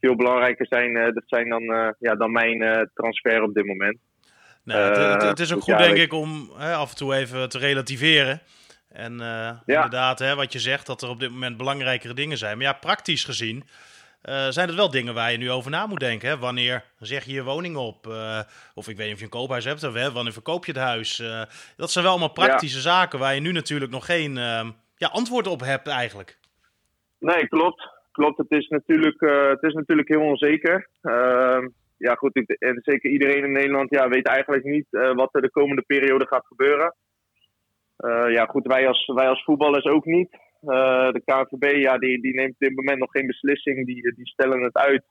veel 0.03 0.15
belangrijker 0.15 0.65
zijn, 0.69 0.97
eh, 0.97 1.13
dat 1.13 1.23
zijn 1.25 1.49
dan, 1.49 1.63
eh, 1.63 1.89
ja, 1.99 2.15
dan 2.15 2.31
mijn 2.31 2.61
eh, 2.61 2.81
transfer 2.93 3.41
op 3.41 3.53
dit 3.53 3.65
moment. 3.65 3.97
Nou, 4.63 5.11
het, 5.11 5.21
het, 5.21 5.39
is 5.39 5.53
ook 5.53 5.61
goed, 5.61 5.77
denk 5.77 5.97
ik, 5.97 6.13
om 6.13 6.51
hè, 6.57 6.73
af 6.73 6.89
en 6.89 6.95
toe 6.95 7.15
even 7.15 7.49
te 7.49 7.57
relativeren. 7.57 8.41
En 8.93 9.17
ja. 9.17 9.61
inderdaad, 9.65 10.19
hè, 10.19 10.35
wat 10.35 10.53
je 10.53 10.59
zegt, 10.59 10.85
dat 10.85 11.01
er 11.01 11.09
op 11.09 11.19
dit 11.19 11.29
moment 11.29 11.57
belangrijkere 11.57 12.13
dingen 12.13 12.37
zijn. 12.37 12.57
Maar 12.57 12.65
ja, 12.65 12.73
praktisch 12.73 13.23
gezien 13.23 13.63
zijn 14.49 14.67
het 14.67 14.75
wel 14.75 14.89
dingen 14.89 15.13
waar 15.13 15.31
je 15.31 15.37
nu 15.37 15.51
over 15.51 15.71
na 15.71 15.85
moet 15.85 15.99
denken. 15.99 16.29
Hè? 16.29 16.37
Wanneer 16.37 16.83
zeg 16.99 17.25
je 17.25 17.33
je 17.33 17.43
woning 17.43 17.75
op? 17.75 18.07
of 18.75 18.87
ik 18.87 18.97
weet 18.97 19.05
niet 19.05 19.13
of 19.13 19.19
je 19.19 19.25
een 19.25 19.29
koophuis 19.29 19.65
hebt, 19.65 19.83
of 19.83 19.93
hè, 19.93 20.11
wanneer 20.11 20.33
verkoop 20.33 20.65
je 20.65 20.71
het 20.71 20.81
huis? 20.81 21.23
dat 21.77 21.91
zijn 21.91 22.03
wel 22.03 22.13
allemaal 22.13 22.31
praktische 22.33 22.79
zaken 22.79 23.19
waar 23.19 23.35
je 23.35 23.41
nu 23.41 23.51
natuurlijk 23.51 23.91
nog 23.91 24.05
geen 24.05 24.37
ehm, 24.37 24.69
ja, 24.95 25.07
antwoord 25.07 25.47
op 25.47 25.59
hebt 25.59 25.87
eigenlijk. 25.87 26.37
Nee, 27.19 27.47
klopt 27.47 27.93
klopt, 28.13 28.37
het 28.37 28.51
is 28.51 28.67
natuurlijk, 28.67 29.19
het 29.49 29.63
is 29.63 29.73
natuurlijk 29.73 30.07
heel 30.07 30.21
onzeker. 30.21 30.87
Uh, 31.01 31.67
ja, 31.97 32.13
goed, 32.15 32.35
ik, 32.35 32.49
en 32.49 32.79
zeker 32.81 33.09
iedereen 33.09 33.43
in 33.43 33.51
Nederland 33.51 33.89
ja, 33.89 34.09
weet 34.09 34.27
eigenlijk 34.27 34.63
niet 34.63 34.87
wat 34.89 35.35
er 35.35 35.41
de 35.41 35.51
komende 35.51 35.81
periode 35.81 36.27
gaat 36.27 36.45
gebeuren. 36.45 36.95
Uh, 38.03 38.31
ja, 38.31 38.45
goed, 38.45 38.67
wij 38.67 38.87
als, 38.87 39.05
wij 39.05 39.27
als 39.29 39.43
voetballers 39.43 39.85
ook 39.85 40.05
niet. 40.05 40.31
de 41.15 41.21
KNVB 41.25 41.75
ja, 41.75 41.97
die, 41.97 42.21
die 42.21 42.33
neemt 42.33 42.53
op 42.53 42.59
dit 42.59 42.75
moment 42.75 42.99
nog 42.99 43.11
geen 43.11 43.27
beslissing, 43.27 43.85
die, 43.85 44.13
die 44.15 44.27
stellen 44.27 44.61
het 44.61 44.77
uit. 44.77 45.05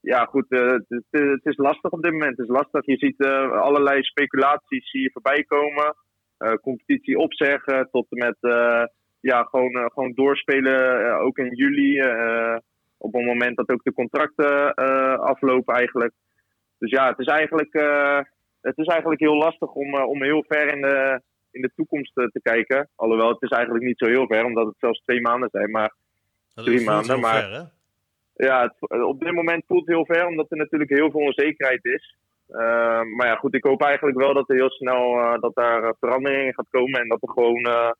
ja, 0.00 0.24
goed, 0.24 0.46
het, 0.48 0.84
het, 1.10 1.44
is 1.44 1.56
lastig 1.56 1.90
op 1.90 2.02
dit 2.02 2.12
moment. 2.12 2.36
Het 2.36 2.48
is 2.48 2.54
lastig. 2.54 2.86
Je 2.86 2.96
ziet 2.96 3.24
allerlei 3.50 4.02
speculaties 4.02 4.92
je 4.92 5.10
voorbij 5.12 5.44
komen. 5.44 5.94
competitie 6.60 7.18
opzeggen 7.18 7.88
tot 7.90 8.06
en 8.10 8.18
met 8.18 8.36
ja, 9.20 9.42
gewoon, 9.42 9.90
gewoon 9.92 10.12
doorspelen, 10.14 11.18
ook 11.18 11.38
in 11.38 11.54
juli. 11.54 12.02
Op 12.98 13.12
het 13.12 13.24
moment 13.24 13.56
dat 13.56 13.70
ook 13.70 13.82
de 13.82 13.92
contracten 13.92 14.74
aflopen 15.18 15.74
eigenlijk. 15.74 16.12
Dus 16.78 16.90
ja, 16.90 17.08
het 17.08 17.18
is 17.18 17.26
eigenlijk, 17.26 17.72
het 18.64 18.78
is 18.78 18.86
eigenlijk 18.86 19.20
heel 19.20 19.36
lastig 19.36 19.72
om, 19.72 19.94
om 19.94 20.22
heel 20.22 20.44
ver 20.48 20.74
in 20.74 20.80
de, 20.80 21.20
in 21.50 21.62
de 21.62 21.70
toekomst 21.76 22.14
te 22.14 22.40
kijken. 22.42 22.88
Alhoewel, 22.94 23.28
het 23.28 23.42
is 23.42 23.50
eigenlijk 23.50 23.84
niet 23.84 23.98
zo 23.98 24.06
heel 24.06 24.26
ver, 24.26 24.44
omdat 24.44 24.66
het 24.66 24.74
zelfs 24.78 25.02
twee 25.04 25.20
maanden 25.20 25.48
zijn. 25.52 25.70
Maar 25.70 25.94
dat 26.54 26.64
drie 26.64 26.84
maanden. 26.84 27.20
Maar 27.20 27.42
ver, 27.42 27.70
ja, 28.46 28.62
het, 28.62 29.02
op 29.02 29.20
dit 29.20 29.32
moment 29.32 29.64
voelt 29.66 29.86
het 29.86 29.94
heel 29.94 30.06
ver, 30.06 30.26
omdat 30.26 30.50
er 30.50 30.56
natuurlijk 30.56 30.90
heel 30.90 31.10
veel 31.10 31.20
onzekerheid 31.20 31.84
is. 31.84 32.16
maar 33.16 33.26
ja, 33.26 33.36
goed, 33.36 33.54
ik 33.54 33.64
hoop 33.64 33.82
eigenlijk 33.82 34.18
wel 34.18 34.34
dat 34.34 34.48
er 34.48 34.56
heel 34.56 34.70
snel 34.70 35.36
dat 35.40 35.54
daar 35.54 35.94
verandering 36.00 36.46
in 36.46 36.54
gaat 36.54 36.70
komen. 36.70 37.00
En 37.00 37.08
dat 37.08 37.22
er 37.22 37.30
gewoon 37.30 37.94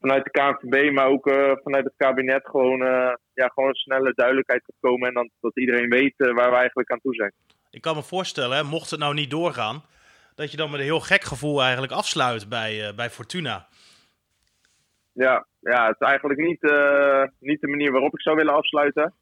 vanuit 0.00 0.24
de 0.24 0.30
KNVB, 0.30 0.92
maar 0.92 1.06
ook 1.06 1.26
uh, 1.26 1.52
vanuit 1.62 1.84
het 1.84 1.94
kabinet 1.96 2.46
gewoon, 2.48 2.82
uh, 2.82 3.12
ja, 3.34 3.48
gewoon 3.54 3.74
snelle 3.74 4.12
duidelijkheid 4.14 4.62
gaat 4.64 4.90
komen. 4.90 5.08
En 5.08 5.14
dan, 5.14 5.30
dat 5.40 5.58
iedereen 5.58 5.88
weet 5.88 6.14
uh, 6.16 6.34
waar 6.34 6.50
we 6.50 6.56
eigenlijk 6.56 6.90
aan 6.90 7.00
toe 7.00 7.14
zijn. 7.14 7.32
Ik 7.70 7.80
kan 7.80 7.96
me 7.96 8.02
voorstellen, 8.02 8.56
hè, 8.56 8.62
mocht 8.62 8.90
het 8.90 9.00
nou 9.00 9.14
niet 9.14 9.30
doorgaan, 9.30 9.82
dat 10.36 10.50
je 10.50 10.56
dan 10.56 10.70
met 10.70 10.80
een 10.80 10.86
heel 10.86 11.00
gek 11.00 11.22
gevoel 11.22 11.62
eigenlijk 11.62 11.92
afsluit 11.92 12.48
bij, 12.48 12.92
bij 12.96 13.10
Fortuna. 13.10 13.66
Ja, 15.12 15.46
ja, 15.60 15.86
het 15.86 15.96
is 16.00 16.06
eigenlijk 16.06 16.40
niet, 16.40 16.62
niet 17.40 17.60
de 17.60 17.68
manier 17.68 17.92
waarop 17.92 18.12
ik 18.14 18.20
zou 18.20 18.36
willen 18.36 18.54
afsluiten. 18.54 19.14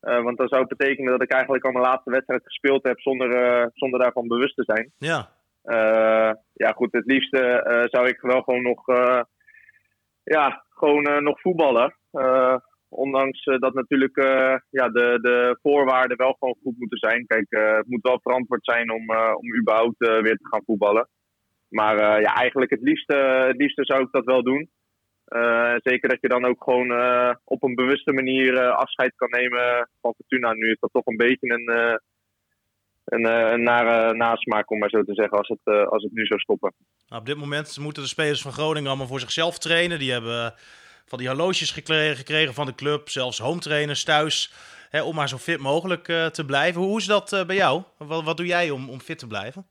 want 0.00 0.38
dat 0.38 0.48
zou 0.48 0.66
betekenen 0.66 1.10
dat 1.12 1.22
ik 1.22 1.32
eigenlijk 1.32 1.64
al 1.64 1.72
mijn 1.72 1.84
laatste 1.84 2.10
wedstrijd 2.10 2.42
gespeeld 2.44 2.82
heb 2.82 3.00
zonder, 3.00 3.70
zonder 3.74 4.00
daarvan 4.00 4.28
bewust 4.28 4.56
te 4.56 4.64
zijn. 4.64 4.92
Ja. 4.98 5.30
ja, 6.54 6.72
goed, 6.72 6.92
het 6.92 7.06
liefste 7.06 7.62
zou 7.90 8.08
ik 8.08 8.20
wel 8.20 8.42
gewoon 8.42 8.62
nog 8.62 8.86
ja, 10.22 10.64
gewoon 10.70 11.22
nog 11.22 11.40
voetballen. 11.40 11.94
Ondanks 12.90 13.46
uh, 13.46 13.58
dat 13.58 13.74
natuurlijk 13.74 14.16
ja, 14.70 14.88
de, 14.88 15.18
de 15.22 15.58
voorwaarden 15.62 16.16
wel 16.16 16.36
gewoon 16.38 16.56
goed 16.62 16.78
moeten 16.78 16.98
zijn. 16.98 17.26
Kijk, 17.26 17.46
het 17.48 17.86
moet 17.86 18.02
wel 18.02 18.20
verantwoord 18.22 18.64
zijn 18.64 18.90
om, 18.90 19.10
om 19.34 19.58
überhaupt 19.60 19.98
weer 19.98 20.36
te 20.36 20.48
gaan 20.50 20.62
voetballen. 20.64 21.08
Maar 21.68 22.20
ja, 22.20 22.34
eigenlijk 22.34 22.70
het 22.70 22.80
liefste, 22.80 23.52
liefste 23.56 23.84
zou 23.84 24.02
ik 24.02 24.08
dat 24.10 24.24
wel 24.24 24.42
doen. 24.42 24.70
zeker 25.82 26.08
dat 26.08 26.20
je 26.20 26.28
dan 26.28 26.44
ook 26.44 26.64
gewoon 26.64 26.90
op 27.44 27.62
een 27.62 27.74
bewuste 27.74 28.12
manier 28.12 28.70
afscheid 28.70 29.12
kan 29.16 29.30
nemen 29.30 29.88
van 30.00 30.14
Fortuna. 30.16 30.52
Nu 30.52 30.70
is 30.70 30.78
dat 30.80 30.92
toch 30.92 31.06
een 31.06 31.16
beetje 31.16 31.48
een, 31.48 31.98
een, 33.04 33.52
een 33.52 33.62
nare 33.62 34.14
nasmaak, 34.14 34.70
om 34.70 34.78
maar 34.78 34.90
zo 34.90 35.02
te 35.02 35.14
zeggen, 35.14 35.38
als 35.38 35.48
het, 35.48 35.88
als 35.88 36.02
het 36.02 36.12
nu 36.12 36.24
zou 36.26 36.40
stoppen. 36.40 36.74
Nou, 37.08 37.20
op 37.20 37.26
dit 37.26 37.36
moment 37.36 37.78
moeten 37.78 38.02
de 38.02 38.08
spelers 38.08 38.42
van 38.42 38.52
Groningen 38.52 38.88
allemaal 38.88 39.06
voor 39.06 39.20
zichzelf 39.20 39.58
trainen. 39.58 39.98
Die 39.98 40.12
hebben 40.12 40.54
van 41.10 41.18
die 41.18 41.28
horloges 41.28 41.70
gekregen 41.70 42.54
van 42.54 42.66
de 42.66 42.74
club, 42.74 43.08
zelfs 43.08 43.38
home 43.38 43.60
trainers 43.60 44.04
thuis. 44.04 44.54
Hè, 44.90 45.02
om 45.02 45.14
maar 45.14 45.28
zo 45.28 45.36
fit 45.36 45.60
mogelijk 45.60 46.08
uh, 46.08 46.26
te 46.26 46.44
blijven. 46.44 46.80
Hoe 46.82 46.98
is 46.98 47.06
dat 47.06 47.32
uh, 47.32 47.44
bij 47.46 47.56
jou? 47.56 47.82
Wat, 47.98 48.24
wat 48.24 48.36
doe 48.36 48.46
jij 48.46 48.70
om, 48.70 48.90
om 48.90 49.00
fit 49.00 49.18
te 49.18 49.26
blijven? 49.26 49.66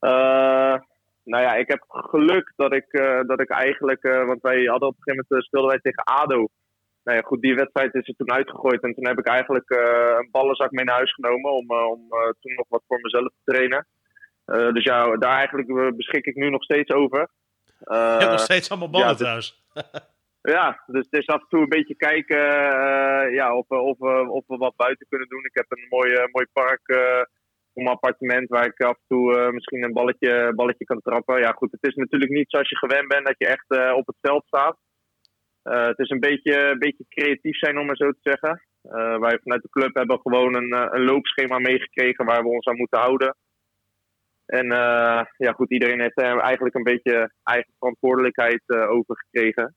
Uh, 0.00 0.76
nou 1.24 1.42
ja, 1.42 1.54
ik 1.54 1.68
heb 1.68 1.84
geluk 1.88 2.52
dat 2.56 2.72
ik, 2.72 2.86
dat 3.26 3.40
ik 3.40 3.50
eigenlijk... 3.50 4.02
want 4.02 4.40
wij 4.42 4.64
hadden 4.64 4.88
op 4.88 4.96
een 4.96 5.02
gegeven 5.02 5.26
moment 5.28 5.46
speelden 5.46 5.70
wij 5.70 5.80
tegen 5.80 6.04
ADO. 6.04 6.48
Nou 7.04 7.16
ja, 7.16 7.22
goed, 7.22 7.40
die 7.40 7.54
wedstrijd 7.54 7.94
is 7.94 8.08
er 8.08 8.14
toen 8.16 8.32
uitgegooid. 8.32 8.82
En 8.82 8.94
toen 8.94 9.06
heb 9.06 9.18
ik 9.18 9.26
eigenlijk 9.26 9.70
een 9.70 10.28
ballenzak 10.30 10.70
mee 10.70 10.84
naar 10.84 10.94
huis 10.94 11.14
genomen... 11.14 11.52
om, 11.52 11.70
om 11.70 12.08
toen 12.40 12.54
nog 12.54 12.66
wat 12.68 12.82
voor 12.86 13.00
mezelf 13.00 13.28
te 13.28 13.52
trainen. 13.52 13.86
Dus 14.74 14.84
ja, 14.84 15.16
daar 15.16 15.36
eigenlijk 15.36 15.68
eh, 15.68 15.88
beschik 15.96 16.26
ik 16.26 16.34
nu 16.34 16.50
nog 16.50 16.62
steeds 16.62 16.90
over. 16.90 17.28
Uh, 17.84 17.96
Je 17.96 18.18
hebt 18.18 18.30
nog 18.30 18.40
steeds 18.40 18.70
allemaal 18.70 18.90
ballen 18.90 19.08
ja, 19.08 19.14
trouwens. 19.14 19.64
ja, 20.56 20.82
dus 20.86 21.06
het 21.10 21.20
is 21.20 21.26
af 21.26 21.40
en 21.40 21.48
toe 21.48 21.60
een 21.60 21.68
beetje 21.68 21.94
kijken 21.94 22.38
uh, 22.38 23.34
ja, 23.34 23.56
of, 23.56 23.68
of, 23.68 24.00
of, 24.28 24.44
we 24.46 24.56
wat 24.56 24.76
buiten 24.76 25.06
kunnen 25.08 25.28
doen. 25.28 25.44
Ik 25.44 25.54
heb 25.54 25.66
een 25.68 25.86
mooi, 25.88 26.28
mooi 26.32 26.46
park 26.52 26.80
voor 27.72 27.82
mijn 27.82 27.96
appartement 27.96 28.48
waar 28.48 28.66
ik 28.66 28.80
af 28.80 28.96
en 28.96 29.04
toe 29.08 29.52
misschien 29.52 29.82
een 29.82 29.92
balletje, 29.92 30.52
balletje 30.54 30.84
kan 30.84 31.00
trappen. 31.00 31.40
Ja, 31.40 31.52
goed, 31.52 31.72
het 31.72 31.86
is 31.86 31.94
natuurlijk 31.94 32.30
niet 32.30 32.50
zoals 32.50 32.68
je 32.68 32.76
gewend 32.76 33.08
bent 33.08 33.26
dat 33.26 33.38
je 33.38 33.46
echt 33.46 33.94
op 33.94 34.06
het 34.06 34.16
veld 34.20 34.44
staat. 34.46 34.78
het 35.62 35.98
is 35.98 36.10
een 36.10 36.20
beetje, 36.20 36.70
een 36.70 36.78
beetje 36.78 37.04
creatief 37.08 37.58
zijn, 37.58 37.78
om 37.78 37.86
maar 37.86 37.96
zo 37.96 38.10
te 38.10 38.30
zeggen. 38.30 38.62
wij 39.20 39.38
vanuit 39.42 39.62
de 39.62 39.70
club 39.70 39.94
hebben 39.94 40.20
gewoon 40.20 40.54
een, 40.54 40.72
een 40.94 41.04
loopschema 41.04 41.58
meegekregen 41.58 42.24
waar 42.24 42.42
we 42.42 42.48
ons 42.48 42.66
aan 42.66 42.76
moeten 42.76 43.00
houden. 43.00 43.36
En 44.52 44.66
ja, 45.36 45.52
goed, 45.54 45.70
iedereen 45.70 46.00
heeft 46.00 46.20
er 46.20 46.38
eigenlijk 46.38 46.74
een 46.74 46.82
beetje 46.82 47.32
eigen 47.42 47.72
verantwoordelijkheid 47.78 48.62
over 48.68 49.16
gekregen. 49.16 49.74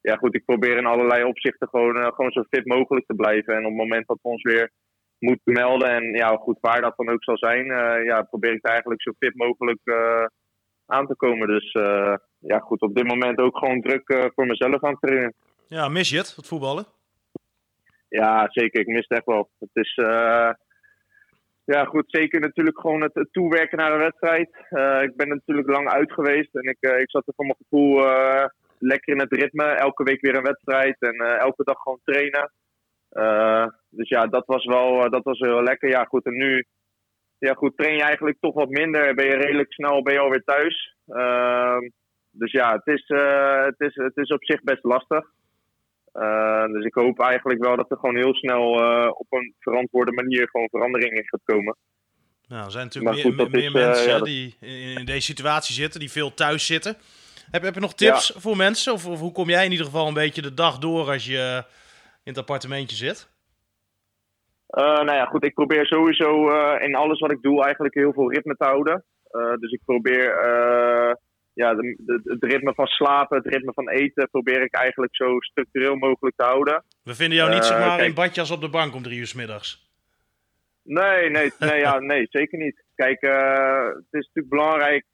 ja, 0.00 0.16
goed, 0.16 0.34
ik 0.34 0.44
probeer 0.44 0.76
in 0.76 0.86
allerlei 0.86 1.24
opzichten 1.24 1.68
gewoon, 1.68 2.12
gewoon 2.14 2.30
zo 2.30 2.42
fit 2.50 2.66
mogelijk 2.66 3.06
te 3.06 3.14
blijven. 3.14 3.54
En 3.54 3.64
op 3.64 3.70
het 3.70 3.80
moment 3.80 4.06
dat 4.06 4.18
we 4.22 4.28
ons 4.28 4.42
weer 4.42 4.70
moeten 5.18 5.52
melden, 5.52 5.88
en 5.88 6.12
ja, 6.12 6.36
goed, 6.36 6.58
waar 6.60 6.80
dat 6.80 6.96
dan 6.96 7.08
ook 7.08 7.24
zal 7.24 7.38
zijn, 7.38 7.66
ja, 8.04 8.22
probeer 8.22 8.52
ik 8.52 8.64
eigenlijk 8.64 9.02
zo 9.02 9.12
fit 9.18 9.34
mogelijk 9.34 9.80
aan 10.90 11.06
te 11.06 11.16
komen. 11.16 11.48
Dus 11.48 11.74
uh, 11.74 12.14
ja, 12.38 12.58
goed, 12.58 12.80
op 12.80 12.94
dit 12.94 13.06
moment 13.06 13.38
ook 13.38 13.58
gewoon 13.58 13.80
druk 13.80 14.30
voor 14.34 14.46
mezelf 14.46 14.84
aan 14.84 14.90
het 14.90 15.00
trainen. 15.00 15.34
Ja, 15.66 15.88
mis 15.88 16.10
je 16.10 16.16
het, 16.16 16.36
het 16.36 16.46
voetballen? 16.46 16.84
Ja, 18.08 18.46
zeker. 18.50 18.80
Ik 18.80 18.86
mis 18.86 19.04
het 19.08 19.18
echt 19.18 19.26
wel. 19.26 19.50
Het 19.58 19.70
is, 19.72 19.94
ja 21.74 21.84
goed, 21.84 22.04
zeker 22.06 22.40
natuurlijk 22.40 22.80
gewoon 22.80 23.02
het, 23.02 23.28
toewerken 23.32 23.78
naar 23.78 23.92
een 23.92 23.98
wedstrijd. 23.98 24.48
ik 25.02 25.16
ben 25.16 25.28
natuurlijk 25.28 25.68
lang 25.68 25.88
uit 25.88 26.12
geweest 26.12 26.54
en 26.54 26.62
ik, 26.62 26.76
ik 26.80 27.10
zat 27.10 27.26
er 27.26 27.32
voor 27.36 27.44
mijn 27.44 27.58
gevoel 27.62 28.04
lekker 28.78 29.14
in 29.14 29.20
het 29.20 29.32
ritme. 29.32 29.64
Elke 29.64 30.02
week 30.02 30.20
weer 30.20 30.36
een 30.36 30.42
wedstrijd 30.42 30.96
en 30.98 31.14
elke 31.38 31.64
dag 31.64 31.76
gewoon 31.78 32.00
trainen. 32.04 32.52
dus 33.88 34.08
ja, 34.08 34.26
dat 34.26 34.46
was 34.46 34.64
wel 34.64 35.10
dat 35.10 35.24
was 35.24 35.38
heel 35.38 35.62
lekker. 35.62 35.88
Ja, 35.88 36.04
goed, 36.04 36.24
en 36.24 36.36
nu 36.36 36.64
ja, 37.40 37.54
goed, 37.54 37.76
train 37.76 37.96
je 37.96 38.02
eigenlijk 38.02 38.36
toch 38.40 38.54
wat 38.54 38.68
minder. 38.68 39.14
Ben 39.14 39.26
je 39.26 39.34
redelijk 39.34 39.72
snel 39.72 40.02
ben 40.02 40.14
je 40.14 40.20
alweer 40.20 40.44
thuis. 40.44 40.96
Uh, 41.06 41.78
dus 42.30 42.52
ja, 42.52 42.72
het 42.72 42.86
is, 42.86 43.04
het, 43.66 43.80
is, 43.80 43.94
het 43.94 44.16
is 44.16 44.28
op 44.28 44.44
zich 44.44 44.62
best 44.62 44.84
lastig. 44.84 45.24
Uh, 46.14 46.66
dus 46.66 46.84
ik 46.84 46.94
hoop 46.94 47.20
eigenlijk 47.20 47.64
wel 47.64 47.76
dat 47.76 47.90
er 47.90 47.96
gewoon 47.96 48.16
heel 48.16 48.34
snel 48.34 48.80
uh, 48.80 49.10
op 49.10 49.26
een 49.30 49.54
verantwoorde 49.58 50.12
manier 50.12 50.48
gewoon 50.48 50.68
verandering 50.68 51.12
in 51.12 51.28
gaat 51.28 51.40
komen. 51.44 51.76
Nou, 52.48 52.64
er 52.64 52.70
zijn 52.70 52.84
natuurlijk 52.84 53.20
goed, 53.20 53.36
meer, 53.36 53.50
meer 53.50 53.64
is, 53.64 53.72
mensen 53.72 54.08
ja, 54.08 54.20
die 54.20 54.56
in 54.96 55.04
deze 55.04 55.20
situatie 55.20 55.74
zitten, 55.74 56.00
die 56.00 56.10
veel 56.10 56.34
thuis 56.34 56.66
zitten. 56.66 56.96
Heb, 57.50 57.62
heb 57.62 57.74
je 57.74 57.80
nog 57.80 57.94
tips 57.94 58.32
ja. 58.34 58.40
voor 58.40 58.56
mensen? 58.56 58.92
Of, 58.92 59.06
of, 59.06 59.20
hoe 59.20 59.32
kom 59.32 59.48
jij 59.48 59.64
in 59.64 59.70
ieder 59.70 59.86
geval 59.86 60.08
een 60.08 60.14
beetje 60.14 60.42
de 60.42 60.54
dag 60.54 60.78
door 60.78 61.10
als 61.10 61.26
je 61.26 61.64
in 62.24 62.32
het 62.32 62.38
appartementje 62.38 62.96
zit? 62.96 63.28
Nou 64.66 65.12
ja, 65.12 65.24
goed, 65.24 65.44
ik 65.44 65.54
probeer 65.54 65.86
sowieso 65.86 66.48
in 66.76 66.94
alles 66.94 67.20
wat 67.20 67.32
ik 67.32 67.42
doe 67.42 67.64
eigenlijk 67.64 67.94
heel 67.94 68.12
veel 68.12 68.32
ritme 68.32 68.54
te 68.54 68.64
houden. 68.64 69.04
Dus 69.60 69.72
ik 69.72 69.80
probeer 69.84 70.34
ja, 71.60 71.74
de, 71.74 71.96
de, 71.98 72.20
het 72.24 72.44
ritme 72.44 72.74
van 72.74 72.86
slapen, 72.86 73.36
het 73.36 73.46
ritme 73.46 73.72
van 73.72 73.88
eten, 73.88 74.28
probeer 74.30 74.62
ik 74.62 74.74
eigenlijk 74.74 75.16
zo 75.16 75.40
structureel 75.40 75.96
mogelijk 75.96 76.36
te 76.36 76.44
houden. 76.44 76.84
We 77.02 77.14
vinden 77.14 77.38
jou 77.38 77.50
niet 77.50 77.64
zeg 77.64 77.78
maar 77.78 77.96
kijk, 77.96 78.08
in 78.08 78.14
badjas 78.14 78.50
op 78.50 78.60
de 78.60 78.68
bank 78.68 78.94
om 78.94 79.02
drie 79.02 79.18
uur 79.18 79.26
s 79.26 79.34
middags. 79.34 79.88
Nee, 80.82 81.30
nee, 81.30 81.50
nee, 81.68 81.78
ja, 81.78 81.98
nee 81.98 82.26
zeker 82.30 82.58
niet. 82.58 82.84
Kijk, 82.94 83.20
het 83.20 84.20
is 84.20 84.26
natuurlijk 84.26 84.48
belangrijk 84.48 85.04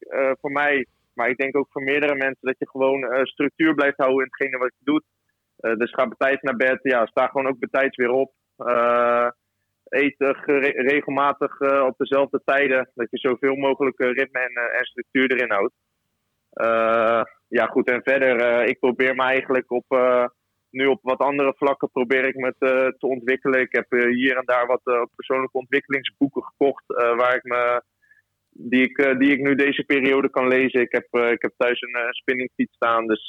voor 0.41 0.53
mij, 0.53 0.87
maar 1.15 1.29
ik 1.29 1.37
denk 1.37 1.57
ook 1.57 1.69
voor 1.71 1.83
meerdere 1.83 2.15
mensen, 2.15 2.49
dat 2.49 2.59
je 2.59 2.69
gewoon 2.69 3.27
structuur 3.27 3.75
blijft 3.75 3.97
houden 3.97 4.19
in 4.19 4.31
hetgene 4.31 4.59
wat 4.59 4.73
je 4.79 4.85
doet. 4.85 5.05
dus 5.79 5.93
ga 5.95 6.09
betijds 6.09 6.43
naar 6.43 6.57
bed, 6.57 6.79
ja, 6.83 7.07
sta 7.07 7.27
gewoon 7.27 7.49
ook 7.49 7.59
betijds 7.59 7.97
weer 7.97 8.11
op 8.11 8.33
eten 9.89 10.35
regelmatig 10.75 11.61
uh, 11.61 11.85
op 11.85 11.95
dezelfde 11.97 12.41
tijden. 12.45 12.91
Dat 12.95 13.07
je 13.11 13.19
zoveel 13.19 13.55
mogelijk 13.55 14.01
uh, 14.01 14.13
ritme 14.13 14.41
en, 14.41 14.53
uh, 14.53 14.79
en, 14.79 14.85
structuur 14.85 15.31
erin 15.31 15.51
houdt. 15.51 15.75
Ja, 17.49 17.67
goed. 17.67 17.91
En 17.91 18.03
verder, 18.03 18.65
ik 18.65 18.79
probeer 18.79 19.15
me 19.15 19.23
eigenlijk 19.23 19.71
op, 19.71 19.85
nu 20.71 20.87
op 20.87 20.99
wat 21.03 21.19
andere 21.19 21.55
vlakken 21.57 21.91
probeer 21.91 22.25
ik 22.25 22.35
me 22.35 22.55
te, 22.59 22.95
te 22.99 23.07
ontwikkelen. 23.07 23.61
Ik 23.61 23.73
heb 23.73 23.91
hier 23.91 24.37
en 24.37 24.45
daar 24.45 24.67
wat 24.67 25.09
persoonlijke 25.17 25.59
ontwikkelingsboeken 25.59 26.43
gekocht. 26.43 26.85
waar 26.87 27.35
ik 27.35 27.43
me, 27.43 27.83
die, 28.51 28.83
ik, 28.83 29.19
die 29.19 29.33
ik 29.33 29.41
nu 29.41 29.55
deze 29.55 29.85
periode 29.85 30.31
kan 30.31 30.49
lezen. 30.49 30.81
Ik 30.81 30.93
heb, 30.93 31.07
ik 31.33 31.43
heb 31.43 31.53
thuis 31.57 31.81
een, 31.81 31.97
een 32.07 32.15
spinningfiets 32.15 32.75
staan. 32.75 33.07
Dus 33.07 33.27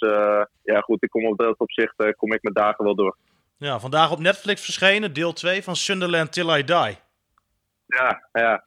ja, 0.63 0.79
goed. 0.79 1.03
Ik 1.03 1.09
kom 1.09 1.25
op 1.25 1.37
dat 1.37 1.57
opzicht 1.57 1.95
kom 2.15 2.33
ik 2.33 2.41
mijn 2.41 2.55
dagen 2.55 2.85
wel 2.85 2.95
door. 2.95 3.17
Ja, 3.59 3.79
vandaag 3.79 4.11
op 4.11 4.19
Netflix 4.19 4.63
verschenen, 4.63 5.13
deel 5.13 5.33
2 5.33 5.63
van 5.63 5.75
Sunderland 5.75 6.33
Till 6.33 6.49
I 6.49 6.63
Die. 6.63 6.97
Ja, 7.85 8.27
ja. 8.31 8.65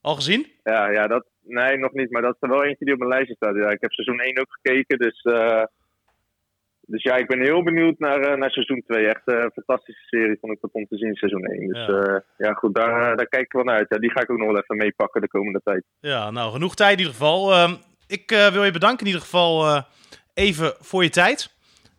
Al 0.00 0.14
gezien? 0.14 0.46
Ja, 0.62 0.90
ja 0.90 1.06
dat, 1.06 1.26
nee, 1.46 1.78
nog 1.78 1.92
niet. 1.92 2.10
Maar 2.10 2.22
dat 2.22 2.34
is 2.34 2.40
er 2.40 2.48
wel 2.48 2.64
eentje 2.64 2.84
die 2.84 2.94
op 2.94 2.98
mijn 2.98 3.10
lijstje 3.10 3.34
staat. 3.34 3.56
Ja, 3.56 3.70
ik 3.70 3.80
heb 3.80 3.92
seizoen 3.92 4.20
1 4.20 4.40
ook 4.40 4.58
gekeken, 4.60 4.98
dus... 4.98 5.24
Uh, 5.24 5.64
dus 6.88 7.02
ja, 7.02 7.16
ik 7.16 7.26
ben 7.26 7.40
heel 7.40 7.62
benieuwd 7.62 7.98
naar, 7.98 8.20
uh, 8.20 8.34
naar 8.34 8.50
seizoen 8.50 8.82
2. 8.86 9.06
Echt 9.06 9.22
een 9.24 9.34
uh, 9.34 9.46
fantastische 9.52 10.06
serie 10.06 10.38
vond 10.40 10.52
ik 10.52 10.60
dat 10.60 10.72
om 10.72 10.86
te 10.86 10.96
zien, 10.96 11.14
seizoen 11.14 11.44
1. 11.44 11.68
Dus 11.68 11.86
ja, 11.86 12.22
ja 12.36 12.52
goed, 12.52 12.74
daar, 12.74 13.16
daar 13.16 13.26
kijk 13.26 13.44
ik 13.44 13.52
wel 13.52 13.64
naar 13.64 13.76
uit. 13.76 13.88
Ja, 13.88 13.98
die 13.98 14.10
ga 14.10 14.20
ik 14.20 14.30
ook 14.30 14.38
nog 14.38 14.46
wel 14.46 14.58
even 14.58 14.76
meepakken 14.76 15.20
de 15.20 15.28
komende 15.28 15.60
tijd. 15.64 15.84
Ja, 16.00 16.30
nou, 16.30 16.52
genoeg 16.52 16.74
tijd 16.74 16.92
in 16.92 16.98
ieder 16.98 17.12
geval. 17.12 17.52
Uh, 17.52 17.72
ik 18.06 18.30
wil 18.52 18.64
je 18.64 18.70
bedanken 18.70 19.00
in 19.00 19.06
ieder 19.06 19.20
geval 19.20 19.82
even 20.34 20.74
voor 20.78 21.02
je 21.02 21.10
tijd. 21.10 21.54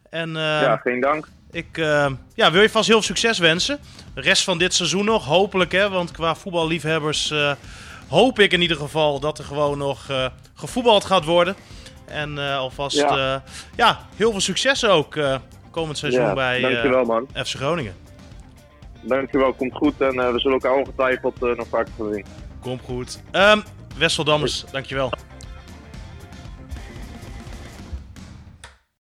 En, 0.09 0.29
ja, 0.29 0.77
geen 0.77 0.99
dank. 0.99 1.27
Ik 1.51 1.77
uh, 1.77 2.11
ja, 2.33 2.51
wil 2.51 2.61
je 2.61 2.69
vast 2.69 2.87
heel 2.87 3.01
veel 3.01 3.15
succes 3.15 3.39
wensen. 3.39 3.79
De 4.15 4.21
rest 4.21 4.43
van 4.43 4.57
dit 4.57 4.73
seizoen 4.73 5.05
nog, 5.05 5.25
hopelijk 5.25 5.71
hè. 5.71 5.89
Want 5.89 6.11
qua 6.11 6.35
voetballiefhebbers 6.35 7.31
uh, 7.31 7.51
hoop 8.09 8.39
ik 8.39 8.51
in 8.51 8.61
ieder 8.61 8.77
geval 8.77 9.19
dat 9.19 9.37
er 9.37 9.43
gewoon 9.43 9.77
nog 9.77 10.07
uh, 10.11 10.25
gevoetbald 10.53 11.05
gaat 11.05 11.25
worden. 11.25 11.55
En 12.05 12.37
alvast 12.37 12.97
ja. 12.97 13.43
ja. 13.75 13.99
heel 14.15 14.31
veel 14.31 14.41
succes 14.41 14.85
ook 14.85 15.19
komend 15.71 15.97
seizoen 15.97 16.21
ja, 16.21 16.33
bij 16.33 16.61
dankjewel, 16.61 17.05
man. 17.05 17.27
FC 17.33 17.55
Groningen. 17.55 17.95
Dankjewel, 19.01 19.53
komt 19.53 19.73
goed. 19.73 20.01
En 20.01 20.15
we 20.15 20.39
zullen 20.39 20.59
elkaar 20.59 20.77
ongetwijfeld 20.77 21.39
nog 21.39 21.67
vaker 21.67 21.91
zien. 21.97 22.25
Komt 22.61 22.81
goed. 22.85 23.21
Um, 23.31 23.63
Wessel 23.97 24.23
Dammers, 24.23 24.65
dankjewel. 24.71 25.09